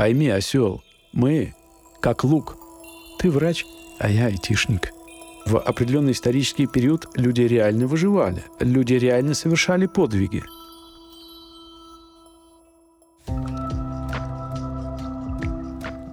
[0.00, 1.54] Пойми, осел, мы
[2.00, 2.56] как лук.
[3.18, 3.66] Ты врач,
[3.98, 4.94] а я айтишник.
[5.44, 10.42] В определенный исторический период люди реально выживали, люди реально совершали подвиги.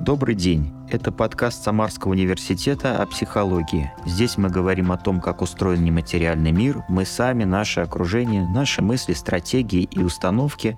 [0.02, 0.74] Добрый день.
[0.90, 3.90] Это подкаст Самарского университета о психологии.
[4.06, 9.14] Здесь мы говорим о том, как устроен нематериальный мир, мы сами, наше окружение, наши мысли,
[9.14, 10.78] стратегии и установки,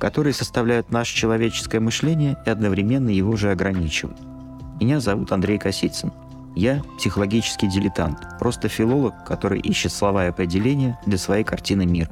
[0.00, 4.18] которые составляют наше человеческое мышление и одновременно его же ограничивают.
[4.80, 6.10] Меня зовут Андрей Косицын.
[6.56, 12.10] Я психологический дилетант, просто филолог, который ищет слова и определения для своей картины мира.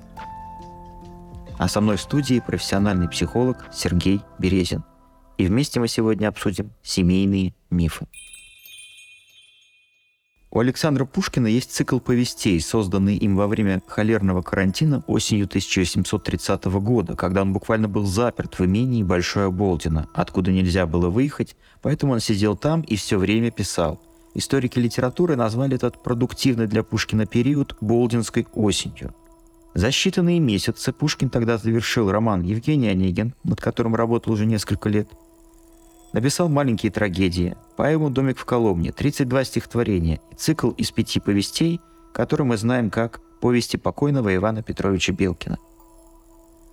[1.59, 4.85] А со мной в студии профессиональный психолог Сергей Березин–
[5.39, 8.07] и вместе мы сегодня обсудим семейные мифы.
[10.51, 17.17] У Александра Пушкина есть цикл повестей, созданный им во время холерного карантина осенью 1830 года,
[17.17, 22.21] когда он буквально был заперт в имении Большое Болдино, откуда нельзя было выехать, поэтому он
[22.21, 24.01] сидел там и все время писал.
[24.35, 29.15] Историки литературы назвали этот продуктивный для Пушкина период «Болдинской осенью».
[29.75, 35.09] За считанные месяцы Пушкин тогда завершил роман «Евгений Онегин», над которым работал уже несколько лет–
[36.13, 41.81] Написал маленькие трагедии, поэму «Домик в Коломне», 32 стихотворения и цикл из пяти повестей,
[42.15, 45.59] который мы знаем как «Повести покойного Ивана Петровича Белкина».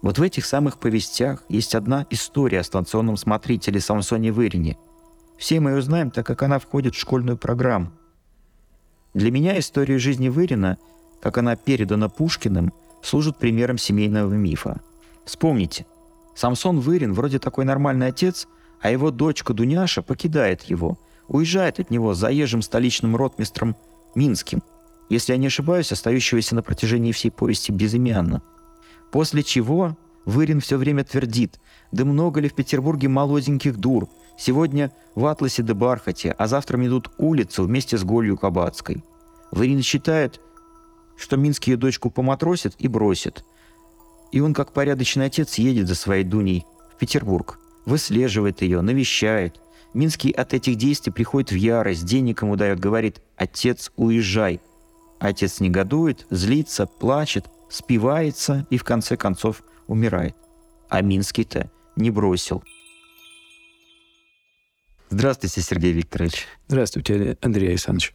[0.01, 4.77] Вот в этих самых повестях есть одна история о станционном смотрителе Самсоне Вырине.
[5.37, 7.91] Все мы ее знаем, так как она входит в школьную программу.
[9.13, 10.77] Для меня история жизни Вырина,
[11.21, 14.79] как она передана Пушкиным, служит примером семейного мифа.
[15.25, 15.85] Вспомните,
[16.35, 18.47] Самсон Вырин вроде такой нормальный отец–
[18.81, 23.75] а его дочка Дуняша покидает его, уезжает от него заезжим столичным ротмистром
[24.15, 24.61] Минским,
[25.09, 28.41] если я не ошибаюсь, остающегося на протяжении всей повести безымянно.
[29.11, 31.59] После чего Вырин все время твердит,
[31.91, 37.11] да много ли в Петербурге молоденьких дур, сегодня в Атласе да Бархате, а завтра медут
[37.17, 39.03] улицу вместе с Голью Кабацкой.
[39.51, 40.41] Вырин считает,
[41.15, 43.45] что Минский ее дочку поматросит и бросит.
[44.31, 49.59] И он, как порядочный отец, едет за своей Дуней в Петербург выслеживает ее, навещает.
[49.93, 54.59] Минский от этих действий приходит в ярость, денег ему дает, говорит «Отец, уезжай».
[55.19, 60.35] Отец негодует, злится, плачет, спивается и в конце концов умирает.
[60.89, 62.63] А Минский-то не бросил.
[65.09, 66.45] Здравствуйте, Сергей Викторович.
[66.67, 68.13] Здравствуйте, Андрей Александрович.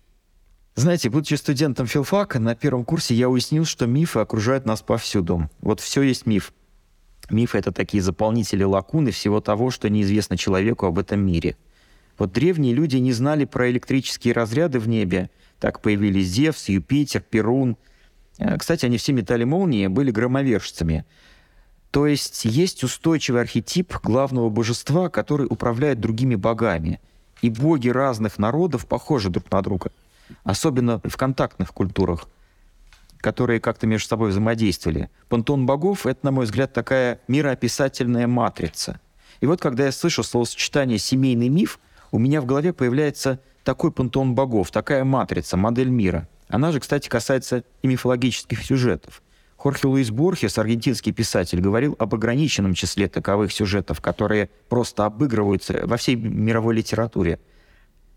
[0.75, 5.51] Знаете, будучи студентом филфака, на первом курсе я уяснил, что мифы окружают нас повсюду.
[5.61, 6.53] Вот все есть миф.
[7.29, 11.57] Мифы— это такие заполнители лакуны всего того, что неизвестно человеку об этом мире.
[12.19, 15.31] Вот древние люди не знали про электрические разряды в небе.
[15.59, 17.77] Так появились Зевс, Юпитер, Перун.
[18.39, 21.05] Э, кстати, они все метали молнии, были громовержцами.
[21.91, 27.01] То есть есть устойчивый архетип главного божества, который управляет другими богами.
[27.43, 29.91] И боги разных народов похожи друг на друга.
[30.45, 32.29] Особенно в контактных культурах–
[33.21, 35.11] которые как-то между собой взаимодействовали.
[35.29, 39.01] Пантеон богов— это, на мой взгляд, такая мироописательная матрица.
[39.41, 41.79] И вот когда я слышу словосочетание «семейный миф»,
[42.13, 46.29] у меня в голове появляется такой пантеон богов, такая матрица, модель мира.
[46.49, 49.23] Она же, кстати, касается и мифологических сюжетов.
[49.57, 55.99] Хорхе Луис Борхес, аргентинский писатель, говорил об ограниченном числе таковых сюжетов, которые просто обыгрываются во
[55.99, 57.39] всей мировой литературе.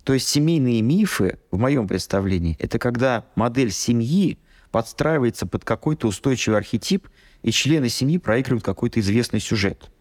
[0.03, 4.39] То есть семейные мифы, в моем представлении, это когда модель семьи
[4.73, 7.07] подстраивается под какой-то устойчивый архетип,
[7.43, 9.91] и члены семьи проигрывают какой-то известный сюжет.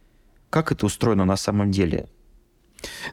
[0.48, 2.08] Как это устроено на самом деле?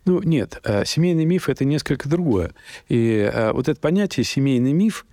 [0.06, 2.54] Ну, нет, э, семейный миф– это несколько другое.
[2.88, 5.06] И э, вот это понятие «семейный миф»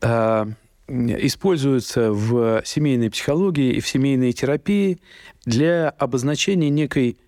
[0.00, 0.46] э,
[0.88, 4.98] используется в семейной психологии и в семейной терапии
[5.44, 7.18] для обозначения некой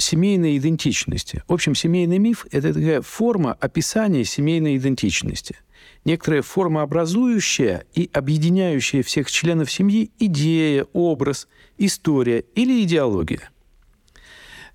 [0.00, 1.42] семейной идентичности.
[1.46, 5.56] В общем, семейный миф– это такая форма описания семейной идентичности–
[6.04, 13.50] некоторая формообразующая и объединяющая всех членов семьи идея, образ, история или идеология.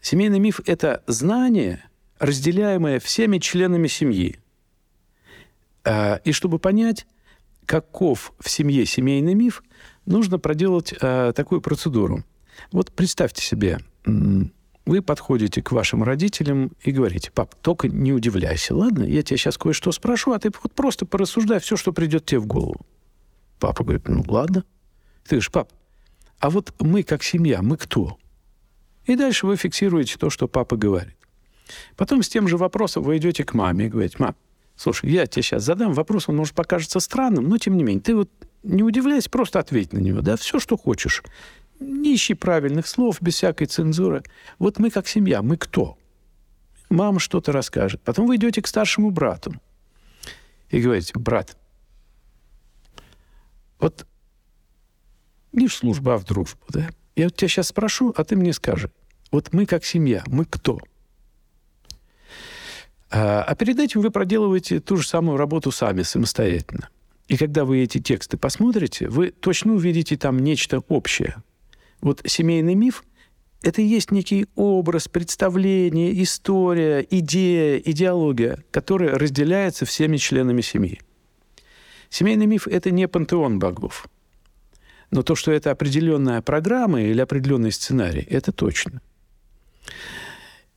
[0.01, 1.83] Семейный миф– это знание,
[2.19, 4.39] разделяемое всеми членами семьи.
[5.83, 7.07] А, и чтобы понять,
[7.66, 9.63] каков в семье семейный миф,
[10.05, 12.23] нужно проделать а, такую процедуру.
[12.71, 13.79] Вот представьте себе,
[14.85, 19.03] вы подходите к вашим родителям и говорите, пап, только не удивляйся, ладно?
[19.03, 22.46] Я тебя сейчас кое-что спрошу, а ты вот просто порассуждай все, что придет тебе в
[22.46, 22.85] голову.
[23.59, 24.64] Папа говорит, ну ладно.
[25.23, 25.72] Ты говоришь, пап,
[26.40, 28.17] а вот мы как семья, мы кто?
[29.05, 31.16] И дальше вы фиксируете то, что папа говорит.
[31.96, 34.35] Потом с тем же вопросом вы идете к маме и говорите, мам,
[34.76, 38.16] слушай, я тебе сейчас задам вопрос, он, может, покажется странным, но тем не менее, ты
[38.16, 38.29] вот
[38.61, 41.23] не удивляйся, просто ответь на него, да, все, что хочешь.
[41.79, 44.23] Не ищи правильных слов, без всякой цензуры.
[44.59, 45.97] Вот мы как семья, мы кто?
[46.89, 48.01] Мама что-то расскажет.
[48.01, 49.53] Потом вы идете к старшему брату
[50.69, 51.57] и говорите, брат,
[53.79, 54.05] вот
[55.51, 56.89] не в службу, а в дружбу, да?
[57.16, 58.91] Я вот тебя сейчас спрошу, а ты мне скажи.
[59.31, 60.79] Вот мы как семья, мы кто?
[63.09, 66.89] А, а перед этим вы проделываете ту же самую работу сами, самостоятельно.
[67.28, 71.37] И когда вы эти тексты посмотрите, вы точно увидите там нечто общее.
[72.05, 73.03] Вот семейный миф–
[73.63, 81.02] это и есть некий образ, представление, история, идея, идеология, которая разделяется всеми членами семьи.
[82.11, 84.07] Семейный миф– это не пантеон богов.
[85.09, 89.02] Но то, что это определенная программа или определенный сценарий, это точно.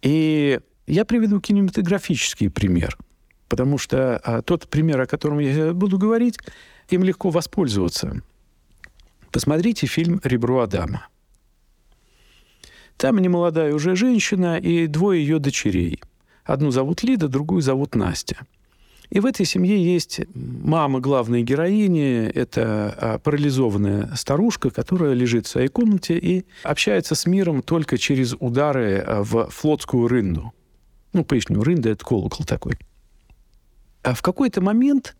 [0.00, 2.96] И я приведу кинематографический пример,
[3.50, 6.38] потому что а, тот пример, о котором я буду говорить,
[6.88, 8.22] им легко воспользоваться.
[9.30, 11.06] Посмотрите фильм «Ребро Адама».
[12.98, 16.00] Там немолодая уже женщина и двое ее дочерей.
[16.44, 18.38] Одну зовут Лида, другую зовут Настя.
[19.08, 22.28] И в этой семье есть мама главной героини.
[22.28, 28.34] Это а, парализованная старушка, которая лежит в своей комнате и общается с миром только через
[28.34, 30.52] удары а, в флотскую рынду.
[31.12, 32.74] Ну, поясню, рында– это колокол такой.
[34.02, 35.16] А в какой-то момент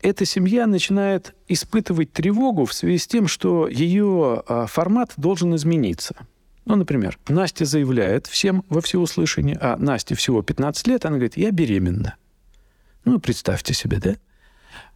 [0.00, 6.16] эта семья начинает испытывать тревогу в связи с тем, что ее а, формат должен измениться.
[6.64, 11.50] Ну, например, Настя заявляет всем во всеуслышание, а Насте всего 15 лет, она говорит, я
[11.50, 12.16] беременна.
[13.04, 14.16] Ну, представьте себе, да?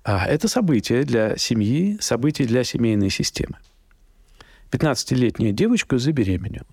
[0.05, 3.57] А это событие для семьи, событие для семейной системы.
[4.71, 6.67] 15-летняя девочка забеременела.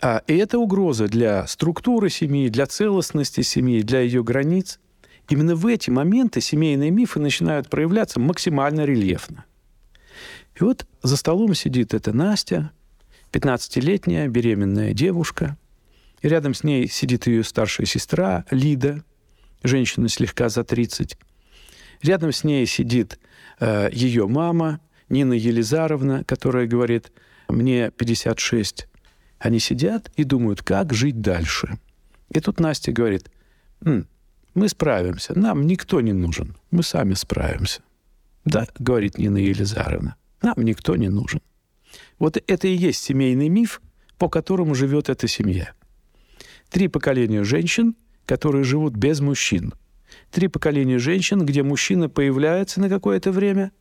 [0.00, 4.80] А, и это угроза для структуры семьи, для целостности семьи, для ее границ.
[5.28, 9.44] Именно в эти моменты семейные мифы начинают проявляться максимально рельефно.
[10.58, 12.72] И вот за столом сидит эта Настя,
[13.32, 15.56] 15-летняя беременная девушка.
[16.22, 19.04] И рядом с ней сидит ее старшая сестра Лида,
[19.62, 21.16] женщина слегка за 30.
[22.02, 23.18] Рядом с ней сидит
[23.60, 27.12] э, ее мама Нина Елизаровна, которая говорит,
[27.48, 28.88] мне 56,
[29.38, 31.78] они сидят и думают, как жить дальше.
[32.30, 33.30] И тут Настя говорит,
[33.84, 34.06] М,
[34.54, 37.80] мы справимся, нам никто не нужен, мы сами справимся.
[38.44, 41.40] Да, говорит Нина Елизаровна, нам никто не нужен.
[42.18, 43.80] Вот это и есть семейный миф,
[44.18, 45.72] по которому живет эта семья.
[46.70, 47.96] Три поколения женщин,
[48.26, 49.72] которые живут без мужчин.
[50.30, 53.72] Три поколения женщин, где мужчина появляется на какое-то время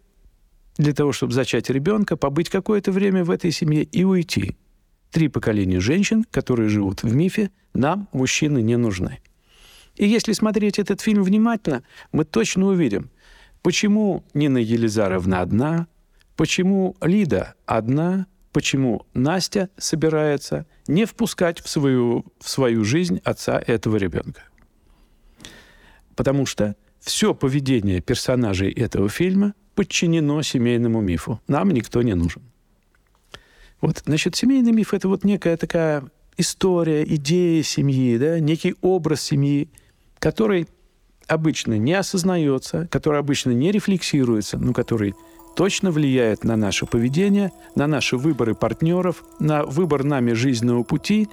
[0.78, 4.56] для того, чтобы зачать ребенка, побыть какое-то время в этой семье и уйти–
[5.12, 9.20] три поколения женщин, которые живут в мифе, нам мужчины не нужны.
[9.96, 13.10] И если смотреть этот фильм внимательно, мы точно увидим,
[13.64, 15.88] почему Нина Елизаровна одна,
[16.38, 23.98] почему Лида одна, почему Настя собирается не впускать в свою, в свою жизнь отца этого
[23.98, 24.44] ребенка.
[26.16, 31.42] Потому что все поведение персонажей этого фильма подчинено семейному мифу.
[31.48, 32.42] Нам никто не нужен.
[33.82, 36.04] Вот, значит, семейный миф– это вот некая такая
[36.38, 39.70] история, идея семьи, да, некий образ семьи,
[40.20, 40.68] который
[41.28, 45.14] обычно не осознается, который обычно не рефлексируется, но который
[45.58, 51.30] точно влияет на наше поведение, на наши выборы партнеров, на выбор нами жизненного пути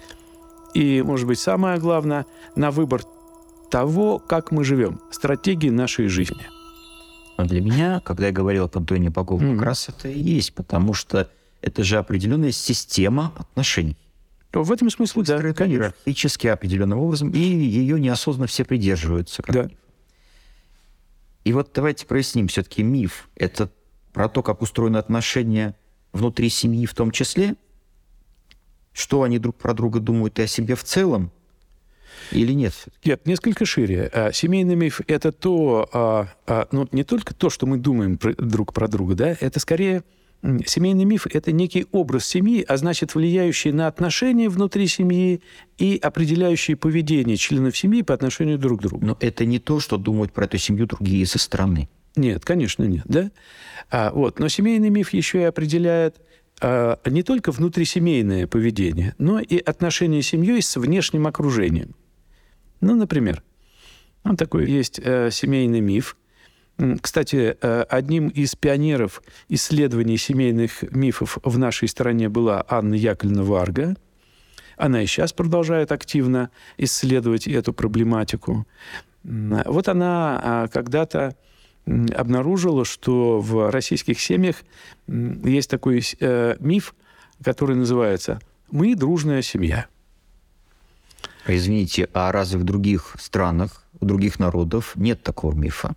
[0.73, 2.25] и, может быть, самое главное,
[2.57, 3.02] на выбор
[3.71, 6.40] того, как мы живем, стратегии нашей жизни.
[7.37, 9.57] Но для меня, когда я говорил об Антоне Попову, mm-hmm.
[9.57, 11.28] как раз это и есть, потому что
[11.61, 13.99] это же определенная система отношений.
[14.54, 15.64] В этом смысле, да, конечно.
[15.64, 19.43] Иерархически определенным образом, и ее неосознанно все придерживаются.
[19.49, 19.69] Да.
[21.45, 23.69] И вот давайте проясним, все-таки миф– это
[24.14, 25.76] про то, как устроены отношения
[26.12, 27.56] внутри семьи в том числе,
[28.92, 31.33] что они друг про друга думают и о себе в целом,
[32.30, 32.73] или нет?
[33.04, 34.09] Нет, несколько шире.
[34.14, 38.73] А, семейный миф– это то, а, а, ну, не только то, что мы думаем друг
[38.73, 40.04] про друга, да, это скорее
[40.64, 45.42] семейный миф– это некий образ семьи, а значит, влияющий на отношения внутри семьи
[45.76, 49.04] и определяющий поведение членов семьи по отношению друг к другу.
[49.04, 51.88] Но это не то, что думают про эту семью другие со стороны.
[52.16, 53.04] Нет, конечно, нет.
[53.06, 53.30] Да?
[53.90, 54.38] А, вот.
[54.38, 56.16] Но семейный миф еще и определяет
[56.61, 61.94] а, не только внутрисемейное поведение, но и отношения с семьей с внешним окружением.
[62.80, 63.42] Ну, например,
[64.23, 66.16] вот такой есть э, семейный миф–
[67.00, 73.97] кстати, э, одним из пионеров исследований семейных мифов в нашей стране была Анна Яковлевна Варга.
[74.76, 78.66] Она и сейчас продолжает активно исследовать эту проблематику.
[79.23, 81.37] Вот она а, когда-то
[81.87, 84.57] обнаружила, что в российских семьях
[85.07, 86.95] есть такой э, миф,
[87.43, 89.87] который называется «Мы дружная семья».
[91.47, 95.95] Извините, а разве в других странах, у других народов нет такого мифа?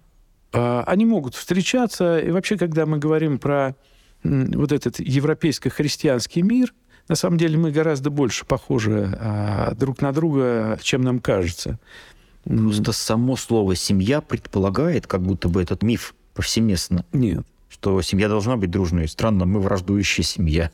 [0.52, 2.20] А, они могут встречаться.
[2.20, 3.76] И вообще, когда мы говорим про
[4.24, 6.74] вот этот европейско-христианский мир,
[7.08, 11.80] на самом деле мы гораздо больше похожи а, друг на друга, чем нам кажется.
[12.48, 17.06] Просто само слово «семья» предполагает, как будто бы этот миф повсеместно.
[17.12, 17.46] Нет.
[17.70, 19.08] Что семья должна быть дружной.
[19.08, 20.72] Странно, мы враждующая семья.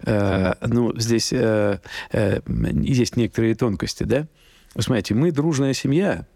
[0.00, 1.80] Э, ну, здесь э,
[2.12, 2.40] э,
[2.82, 4.26] есть некоторые тонкости, да?
[4.74, 6.26] Вы смотрите, мы дружная семья.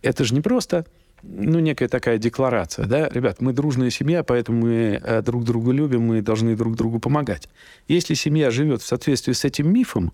[0.00, 0.86] Это же не просто
[1.22, 6.02] ну, некая такая декларация, да, ребят, мы дружная семья, поэтому мы э, друг друга любим,
[6.02, 7.48] мы должны друг другу помогать.
[7.88, 10.12] Если семья живет в соответствии с этим мифом,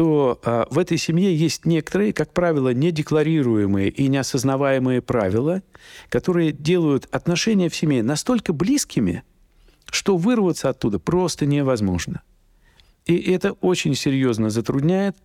[0.00, 5.62] то э, в этой семье есть некоторые, как правило, недекларируемые и неосознаваемые правила,
[6.08, 9.24] которые делают отношения в семье настолько близкими,
[9.90, 12.22] что вырваться оттуда просто невозможно.
[13.04, 15.18] И это очень серьезно затрудняет,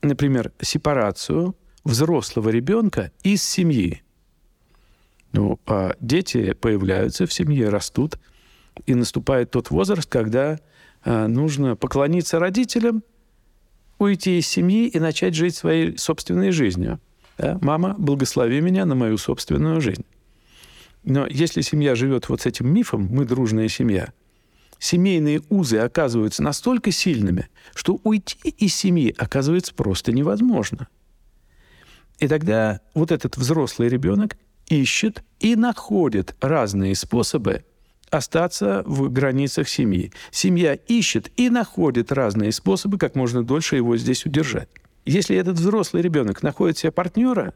[0.00, 4.04] например, сепарацию взрослого ребенка из семьи.
[5.32, 8.20] Ну, а дети появляются в семье, растут,
[8.86, 10.60] и наступает тот возраст, когда
[11.02, 13.02] а, нужно поклониться родителям,
[13.98, 17.00] уйти из семьи и начать жить своей собственной жизнью.
[17.38, 17.58] Да?
[17.60, 20.04] Мама, благослови меня на мою собственную жизнь.
[21.04, 24.12] Но если семья живет вот с этим мифом, мы дружная семья,
[24.78, 30.88] семейные узы оказываются настолько сильными, что уйти из семьи оказывается просто невозможно.
[32.18, 34.36] И тогда вот этот взрослый ребенок
[34.68, 37.64] ищет и находит разные способы
[38.10, 40.12] остаться в границах семьи.
[40.30, 44.68] Семья ищет и находит разные способы, как можно дольше его здесь удержать.
[45.04, 47.54] Если этот взрослый ребенок находит себе партнера,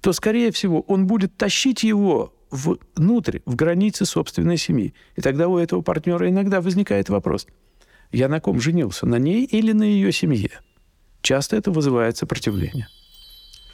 [0.00, 4.94] то, скорее всего, он будет тащить его внутрь, в границы собственной семьи.
[5.16, 7.46] И тогда у этого партнера иногда возникает вопрос,
[8.10, 10.50] я на ком женился, на ней или на ее семье?
[11.20, 12.88] Часто это вызывает сопротивление.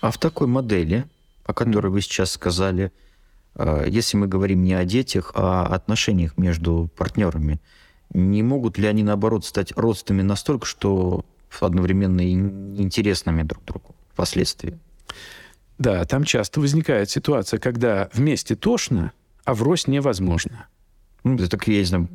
[0.00, 1.04] А в такой модели
[1.44, 2.92] о которой вы сейчас сказали,
[3.86, 7.60] если мы говорим не о детях, а о отношениях между партнерами,
[8.12, 11.24] не могут ли они, наоборот, стать родственными настолько, что
[11.60, 14.78] одновременно и интересными друг другу впоследствии?
[15.78, 19.12] Да, там часто возникает ситуация, когда вместе тошно,
[19.44, 20.66] а врозь невозможно.
[21.24, 22.08] Ну, это так, не знаю,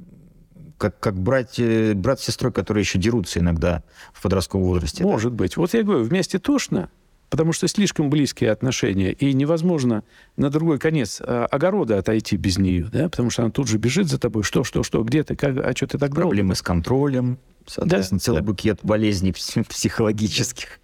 [0.77, 1.60] как, как брать,
[1.96, 5.03] брат с сестрой, которые еще дерутся иногда в подростковом возрасте.
[5.03, 5.38] Может да?
[5.38, 5.58] быть.
[5.58, 6.89] Вот я говорю, вместе тошно,
[7.29, 10.03] потому что слишком близкие отношения, и невозможно
[10.38, 14.07] на другой конец а, огорода отойти без нее, да, потому что она тут же бежит
[14.07, 16.13] за тобой, что, что, что, где ты, как, а что ты так?
[16.13, 18.45] Проблемы с контролем, соответственно, да, целый да.
[18.45, 19.33] букет болезней
[19.69, 20.79] психологических.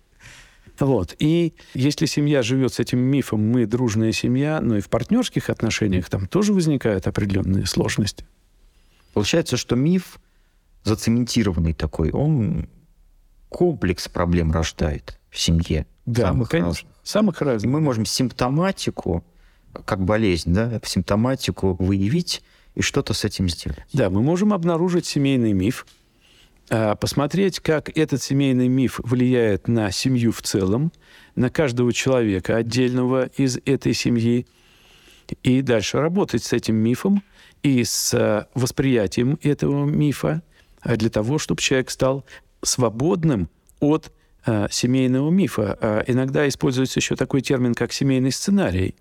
[0.79, 1.15] Вот.
[1.19, 6.09] И если семья живет с этим мифом «мы дружная семья», но и в партнерских отношениях
[6.09, 8.25] там тоже возникают определенные сложности.
[9.13, 10.19] Получается, что миф
[10.83, 12.67] зацементированный такой, он
[13.47, 15.87] комплекс проблем рождает в семье.
[16.05, 16.69] Да, самых конечно.
[16.69, 16.91] разных.
[17.03, 17.63] Самых разных.
[17.63, 19.23] И мы можем симптоматику,
[19.85, 22.43] как болезнь, да, симптоматику выявить
[22.75, 23.79] и что-то с этим сделать.
[23.93, 25.85] Да, мы можем обнаружить семейный миф,
[26.69, 30.91] а, посмотреть, как этот семейный миф влияет на семью в целом,
[31.35, 34.47] на каждого человека отдельного из этой семьи,
[35.43, 37.23] и дальше работать с этим мифом
[37.63, 40.41] и с а, восприятием этого мифа
[40.81, 42.25] а, для того, чтобы человек стал
[42.61, 44.11] свободным от
[44.69, 45.77] семейного мифа.
[45.81, 48.95] А иногда используется еще такой термин, как семейный сценарий,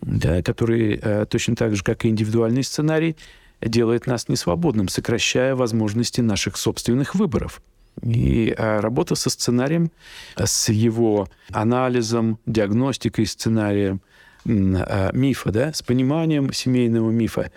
[0.00, 3.16] да, который э, точно так же, как и индивидуальный сценарий,
[3.60, 7.62] делает нас несвободным, сокращая возможности наших собственных выборов.
[8.02, 9.90] И э, работа со сценарием,
[10.36, 13.98] с его анализом, диагностикой сценария
[14.44, 17.50] э, мифа, да, с пониманием семейного мифа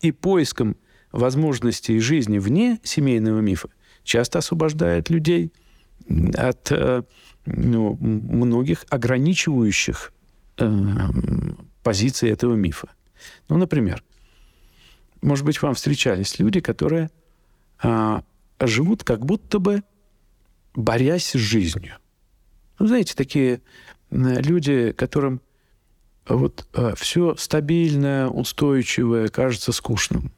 [0.00, 0.76] и поиском
[1.12, 3.68] возможностей жизни вне семейного мифа
[4.02, 5.52] часто освобождает людей–
[6.34, 7.02] от э,
[7.46, 10.12] ну, многих ограничивающих
[10.58, 10.70] э,
[11.82, 12.88] позиций этого мифа.
[13.48, 14.02] Ну, например,
[15.22, 17.10] может быть, вам встречались люди, которые
[17.82, 18.22] а,
[18.60, 19.82] живут как будто бы
[20.74, 21.94] борясь с жизнью.
[22.78, 23.62] Ну, знаете, такие
[24.10, 25.40] люди, которым
[26.28, 30.32] вот а, все стабильное, устойчивое кажется скучным.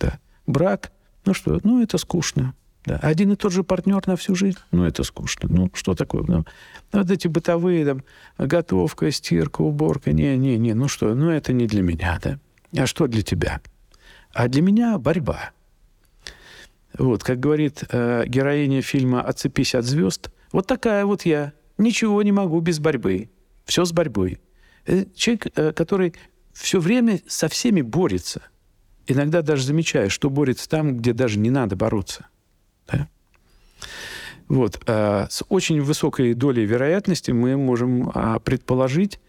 [0.00, 0.18] Да.
[0.46, 0.92] Брак,
[1.24, 2.54] ну что, ну это скучно.
[2.84, 2.98] Да.
[2.98, 5.48] Один и тот же партнер на всю жизнь, ну, это скучно.
[5.50, 6.22] Ну, что такое?
[6.26, 6.44] Ну,
[6.92, 8.04] вот эти бытовые, там,
[8.36, 12.38] готовка, стирка, уборка, не-не-не, ну что, ну, это не для меня, да?
[12.76, 13.62] А что для тебя?
[14.34, 15.52] А для меня борьба.
[16.98, 21.52] Вот, как говорит э, героиня фильма «Отцепись от звезд», вот такая вот я.
[21.78, 23.30] Ничего не могу без борьбы.
[23.64, 24.40] Все с борьбой.
[24.86, 26.14] Э, человек, э, который
[26.52, 28.42] все время со всеми борется.
[29.06, 32.26] Иногда даже замечая, что борется там, где даже не надо бороться.
[32.86, 33.08] Да?
[34.48, 34.80] Вот.
[34.86, 39.20] А с очень высокой долей вероятности мы можем а, предположить,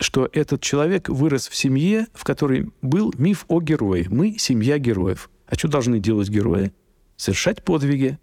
[0.00, 4.06] что этот человек вырос в семье, в которой был миф о герое.
[4.08, 5.30] Мы– семья героев.
[5.46, 6.72] А что должны делать герои?
[7.16, 8.18] Совершать подвиги.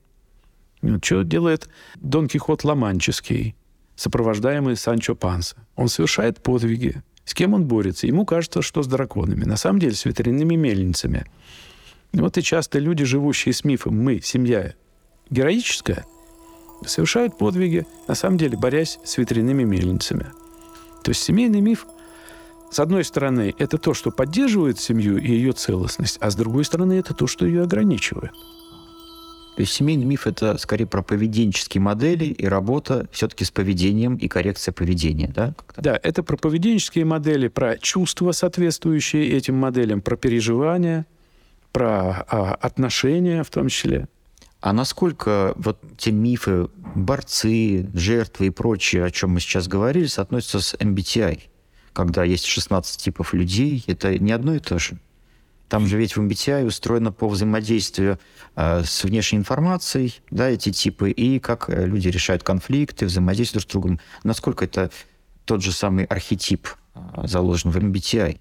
[0.82, 3.56] Вот что делает Дон Кихот Ломанческий,
[3.96, 5.56] сопровождаемый Санчо Панса?
[5.76, 7.04] Он совершает подвиги.
[7.24, 8.08] С кем он борется?
[8.08, 9.46] Ему кажется, что с драконами.
[9.46, 11.26] На самом деле с ветряными мельницами.
[12.14, 14.74] Вот и часто люди, живущие с мифом «мы, семья
[15.30, 16.06] героическая»,
[16.86, 20.28] совершают подвиги, на самом деле борясь с ветряными мельницами.
[21.04, 21.86] То есть семейный миф,
[22.72, 26.94] с одной стороны, это то, что поддерживает семью и ее целостность, а с другой стороны,
[26.94, 28.32] это то, что ее ограничивает.
[29.56, 34.28] То есть семейный миф– это скорее про поведенческие модели и работа все-таки с поведением и
[34.28, 35.54] коррекция поведения, да?
[35.76, 41.06] Да, это про поведенческие модели, про чувства, соответствующие этим моделям, про переживания,
[41.72, 44.08] про а, отношения в том числе.
[44.60, 50.60] А насколько вот те мифы, борцы, жертвы и прочее, о чем мы сейчас говорили, соотносятся
[50.60, 51.40] с MBTI?
[51.94, 55.00] Когда есть 16 типов людей, это не одно и то же.
[55.68, 58.20] Там же ведь в MBTI устроено по взаимодействию
[58.56, 63.70] э, с внешней информацией, да, эти типы, и как э, люди решают конфликты, взаимодействуют друг
[63.70, 64.00] с другом.
[64.24, 64.92] Насколько это
[65.46, 66.68] тот же самый архетип
[67.24, 68.40] заложен в MBTI?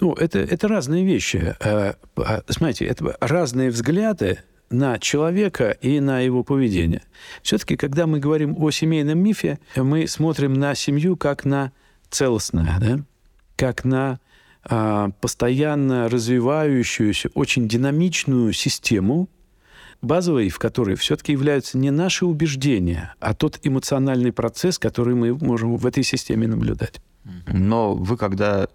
[0.00, 1.56] Ну, это, это разные вещи.
[1.60, 7.02] Э, э, смотрите, это разные взгляды на человека и на его поведение.
[7.42, 11.72] Все-таки, когда мы говорим о семейном мифе, мы смотрим на семью как на
[12.10, 12.98] целостное, да?
[13.56, 14.18] как на
[14.64, 19.28] а, постоянно развивающуюся, очень динамичную систему,
[20.00, 25.76] базовой в которой все-таки являются не наши убеждения, а тот эмоциональный процесс, который мы можем
[25.76, 27.00] в этой системе наблюдать.
[27.46, 28.68] Но вы, когда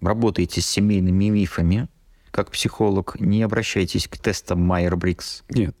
[0.00, 1.88] работаете с семейными мифами,
[2.30, 5.42] как психолог, не обращайтесь к тестам Майерс-Бриггс?
[5.50, 5.76] Нет.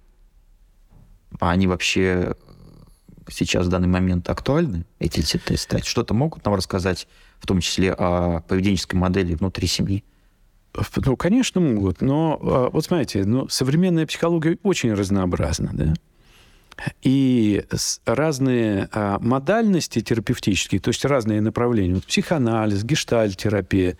[1.38, 2.34] А они вообще
[3.28, 5.82] сейчас в данный момент актуальны, эти тесты?
[5.82, 7.06] Что-то могут нам рассказать,
[7.38, 10.04] в том числе о поведенческой модели внутри семьи?
[10.96, 12.00] Ну, конечно, могут.
[12.00, 15.94] Но а, вот смотрите, ну, современная психология очень разнообразна, да?
[17.02, 17.64] И
[18.06, 23.96] разные а, модальности терапевтические, то есть разные направления, вот психоанализ, гештальтерапия,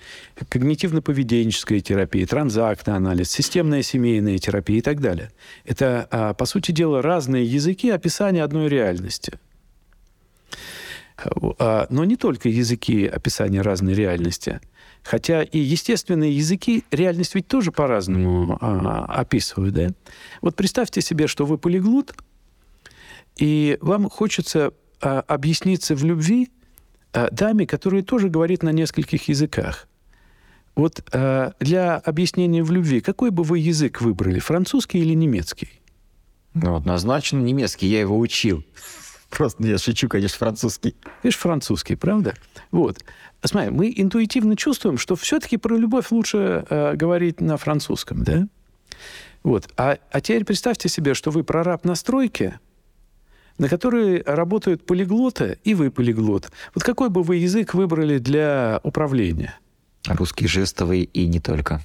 [0.48, 5.30] когнитивно-поведенческая терапия, транзактный анализ, системная семейная терапия и так далее.
[5.64, 9.38] Это, а, по сути дела, разные языки описания одной реальности.
[11.58, 14.60] А, но не только языки описания разной реальности.
[15.02, 19.74] Хотя и естественные языки реальность ведь тоже по-разному а, описывают.
[19.74, 19.88] Да?
[20.40, 22.14] Вот представьте себе, что вы полиглот–
[23.36, 26.50] и вам хочется а, объясниться в любви
[27.12, 29.88] а, даме, которая тоже говорит на нескольких языках.
[30.74, 35.68] Вот а, для объяснения в любви, какой бы вы язык выбрали, французский или немецкий?
[36.54, 38.64] Ну, однозначно немецкий, я его учил.
[39.30, 40.96] Просто я шучу, конечно, французский.
[41.22, 42.34] Видишь, французский, правда?
[42.72, 42.98] Вот.
[43.42, 48.48] Смотри, мы интуитивно чувствуем, что все-таки про любовь лучше э, говорить на французском, да?
[49.42, 49.68] Вот.
[49.76, 52.58] А, а теперь представьте себе, что вы прораб на стройке,
[53.60, 56.50] на которые работают полиглоты, и вы полиглот.
[56.74, 59.54] Вот какой бы вы язык выбрали для управления?
[60.08, 61.82] Русский жестовый и не только.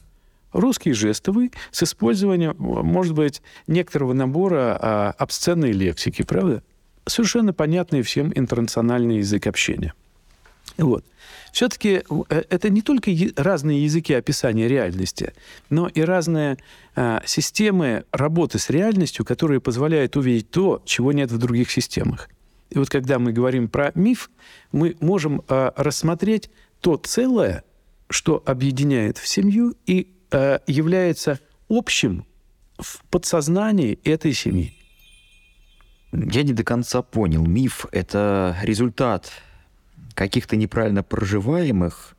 [0.54, 6.64] Русский жестовый с использованием, может быть, некоторого набора а, обсценной лексики, правда?
[7.06, 9.94] Совершенно понятный всем интернациональный язык общения.
[10.78, 11.04] Вот.
[11.56, 15.34] Все-таки э, это не только разные языки описания реальности,
[15.70, 16.58] но и разные
[16.98, 22.28] а, системы работы с реальностью, которые позволяют увидеть то, чего нет в других системах.
[22.72, 24.30] И вот когда мы говорим про миф,
[24.74, 26.50] мы можем а, рассмотреть
[26.82, 27.64] то целое,
[28.10, 31.40] что объединяет в семью и а, является
[31.70, 32.26] общим
[32.78, 34.76] в подсознании этой семьи.
[36.12, 37.46] Я не до конца понял.
[37.46, 39.32] Миф— это результат
[40.16, 42.16] каких-то неправильно проживаемых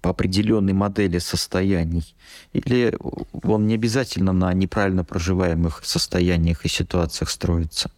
[0.00, 2.14] по определенной модели состояний,
[2.52, 2.96] или
[3.42, 7.90] он не обязательно на неправильно проживаемых состояниях и ситуациях строится?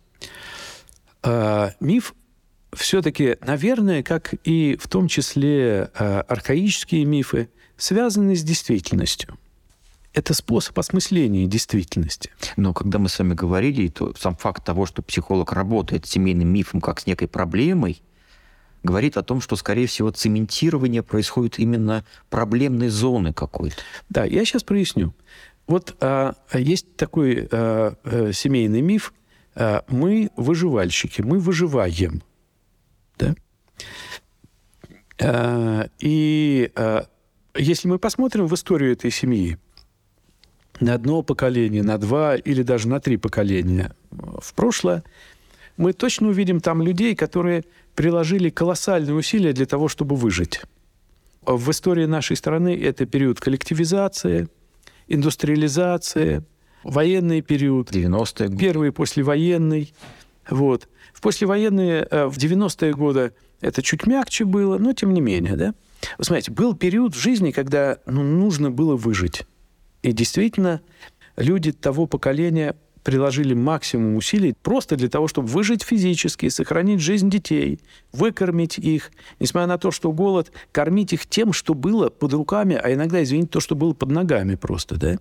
[1.22, 2.14] А, миф
[2.72, 9.38] все-таки, наверное, как и в том числе а, архаические мифы, связаны с действительностью.
[10.14, 12.30] Это способ осмысления действительности.
[12.56, 16.48] Но когда мы с вами говорили, то сам факт того, что психолог работает с семейным
[16.48, 18.02] мифом как с некой проблемой,
[18.82, 23.76] говорит о том, что, скорее всего, цементирование происходит именно проблемной зоны какой-то.
[24.08, 25.14] Да, я сейчас проясню.
[25.66, 29.12] Вот а, есть такой а, а, семейный миф.
[29.54, 32.22] А, мы выживальщики, мы выживаем.
[33.18, 33.34] Да?
[35.20, 37.06] А, и а,
[37.56, 39.58] если мы посмотрим в историю этой семьи,
[40.80, 45.02] на одно поколение, на два или даже на три поколения в прошлое,
[45.78, 47.64] мы точно увидим там людей, которые
[47.94, 50.60] приложили колоссальные усилия для того, чтобы выжить.
[51.42, 54.48] В истории нашей страны это период коллективизации,
[55.06, 56.44] индустриализации,
[56.82, 57.90] военный период.
[57.90, 58.58] 90-е годы.
[58.58, 59.94] Первый послевоенный.
[60.50, 60.88] Вот.
[61.14, 65.74] В послевоенные, э, в 90-е годы это чуть мягче было, но тем не менее, да?
[66.18, 69.42] Вы смотрите, был период в жизни, когда ну, нужно было выжить.
[70.02, 70.80] И действительно,
[71.36, 77.80] люди того поколения приложили максимум усилий просто для того, чтобы выжить физически, сохранить жизнь детей,
[78.12, 82.92] выкормить их, несмотря на то, что голод, кормить их тем, что было под руками, а
[82.92, 85.18] иногда, извините, то, что было под ногами просто, да?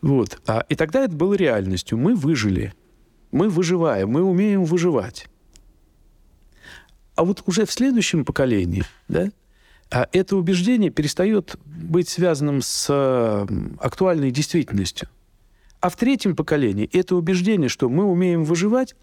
[0.00, 0.40] Вот.
[0.46, 1.96] А, и тогда это было реальностью.
[1.96, 2.74] Мы выжили.
[3.30, 5.28] Мы выживаем, мы умеем выживать.
[7.14, 9.30] А вот уже в следующем поколении, да,
[9.90, 13.46] а это убеждение перестает быть связанным с
[13.78, 15.08] актуальной действительностью.
[15.82, 18.94] А в третьем поколении это убеждение, что мы умеем выживать,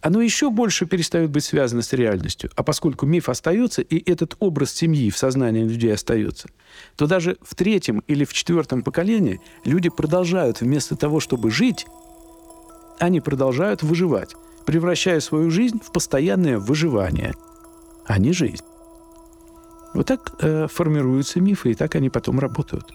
[0.00, 2.50] оно еще больше перестает быть связано с реальностью.
[2.54, 6.48] А поскольку миф остается, и этот образ семьи в сознании людей остается,
[6.94, 11.84] то даже в третьем или в четвертом поколении люди продолжают вместо того, чтобы жить,
[13.00, 17.34] они продолжают выживать, превращая свою жизнь в постоянное выживание,
[18.06, 18.64] а не жизнь.
[19.94, 22.92] Вот так э, формируются мифы, и так они потом работают.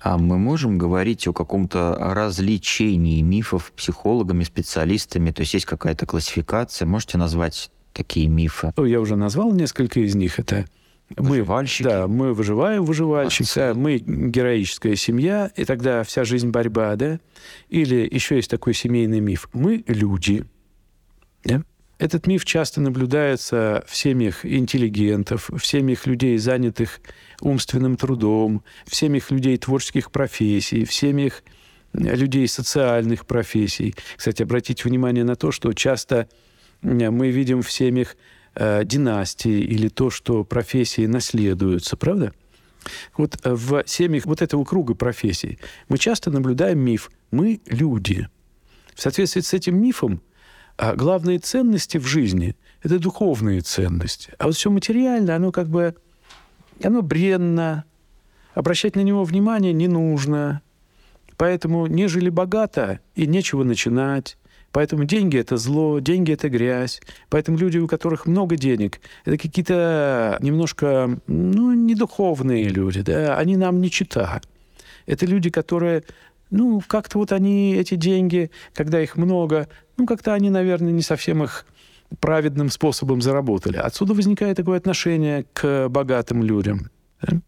[0.00, 5.30] А мы можем говорить о каком-то различении мифов психологами, специалистами?
[5.30, 6.86] То есть есть какая-то классификация?
[6.86, 8.72] Можете назвать такие мифы?
[8.76, 10.38] Ну, я уже назвал несколько из них.
[10.38, 10.66] Это
[11.16, 11.84] Выживальщики.
[11.84, 17.18] Мы, да, мы выживаем, выживальщик, да, мы героическая семья, и тогда вся жизнь борьба, да?
[17.70, 19.48] Или еще есть такой семейный миф.
[19.54, 20.44] Мы люди,
[21.44, 21.62] да?
[21.98, 27.00] Этот миф часто наблюдается в семьях интеллигентов, в семьях людей, занятых
[27.40, 31.42] умственным трудом, в семьях людей творческих профессий, в семьях
[31.92, 33.96] людей социальных профессий.
[34.16, 36.28] Кстати, обратите внимание на то, что часто
[36.82, 38.16] мы видим в семьях
[38.54, 42.32] э, династии или то, что профессии наследуются, правда?
[43.16, 45.58] Вот в семьях вот этого круга профессий
[45.88, 48.28] мы часто наблюдаем миф «мы люди».
[48.94, 50.22] В соответствии с этим мифом
[50.78, 54.32] а главные ценности в жизни– это духовные ценности.
[54.38, 55.96] А вот все материальное, оно как бы,
[56.82, 57.84] оно бренно,
[58.54, 60.62] обращать на него внимание не нужно.
[61.36, 64.38] Поэтому нежели богато, и нечего начинать.
[64.70, 67.00] Поэтому деньги– это зло, деньги– это грязь.
[67.28, 73.80] Поэтому люди, у которых много денег, это какие-то немножко, ну, недуховные люди, да, они нам
[73.80, 74.40] не чита.
[75.06, 76.04] Это люди, которые
[76.50, 81.42] ну, как-то вот они, эти деньги, когда их много, ну, как-то они, наверное, не совсем
[81.42, 81.66] их
[82.20, 83.76] праведным способом заработали.
[83.76, 86.90] Отсюда возникает такое отношение к богатым людям.
[87.20, 87.38] Да?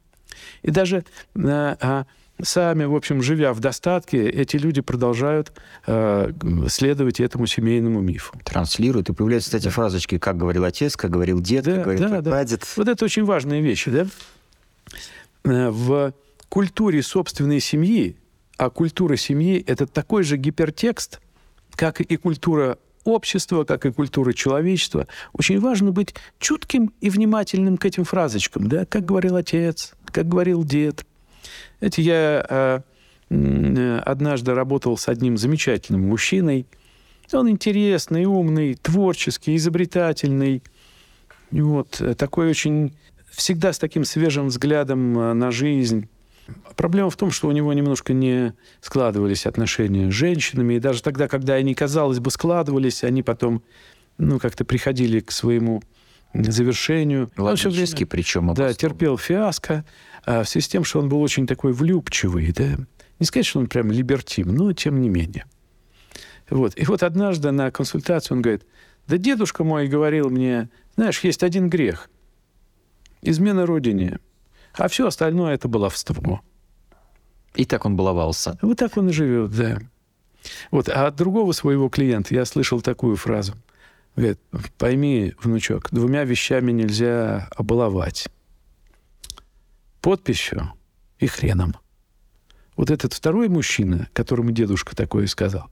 [0.62, 2.06] И даже а, а,
[2.42, 5.52] сами, в общем, живя в достатке, эти люди продолжают
[5.86, 6.32] э,
[6.68, 8.34] следовать этому семейному мифу.
[8.44, 9.08] Транслируют.
[9.08, 12.60] И появляются, кстати, фразочки, как говорил отец, как говорил дед, да, как говорил да, прадед.
[12.60, 12.66] Да.
[12.76, 14.06] Вот это очень важные вещи, да?
[15.44, 16.12] Э, в
[16.48, 18.16] культуре собственной семьи
[18.60, 21.22] а культура семьи– это такой же гипертекст,
[21.76, 25.06] как и культура общества, как и культура человечества.
[25.32, 30.62] Очень важно быть чутким и внимательным к этим фразочкам, да, как говорил отец, как говорил
[30.62, 31.06] дед.
[31.78, 32.84] Знаете, я
[33.30, 36.66] э, однажды работал с одним замечательным мужчиной.
[37.32, 40.62] Он интересный, умный, творческий, изобретательный.
[41.50, 42.94] Вот, такой очень...
[43.30, 46.10] Всегда с таким свежим взглядом э, на жизнь.
[46.76, 51.28] Проблема в том, что у него немножко не складывались отношения с женщинами, и даже тогда,
[51.28, 53.62] когда они, казалось бы, складывались, они потом
[54.18, 55.82] ну, как-то приходили к своему
[56.32, 57.30] завершению.
[57.36, 58.54] Логически, причем.
[58.54, 59.84] Да, терпел фиаско,
[60.24, 62.76] а в связи с тем, что он был очень такой влюбчивый, да.
[63.18, 65.44] Не сказать, что он прям либертим, но тем не менее.
[66.48, 66.72] Вот.
[66.76, 68.64] И вот однажды на консультацию он говорит,
[69.06, 72.10] да дедушка мой говорил мне, знаешь, есть один грех.
[73.22, 74.18] Измена родине.
[74.74, 76.40] А все остальное это баловство.
[77.54, 78.58] И так он баловался.
[78.62, 79.78] Вот так он и живет, да.
[80.70, 80.88] Вот.
[80.88, 83.54] А от другого своего клиента я слышал такую фразу.
[84.16, 84.40] Говорит,
[84.78, 88.28] пойми, внучок, двумя вещами нельзя обаловать.
[90.00, 90.72] Подписью
[91.18, 91.76] и хреном.
[92.76, 95.70] Вот этот второй мужчина, которому дедушка такое сказал,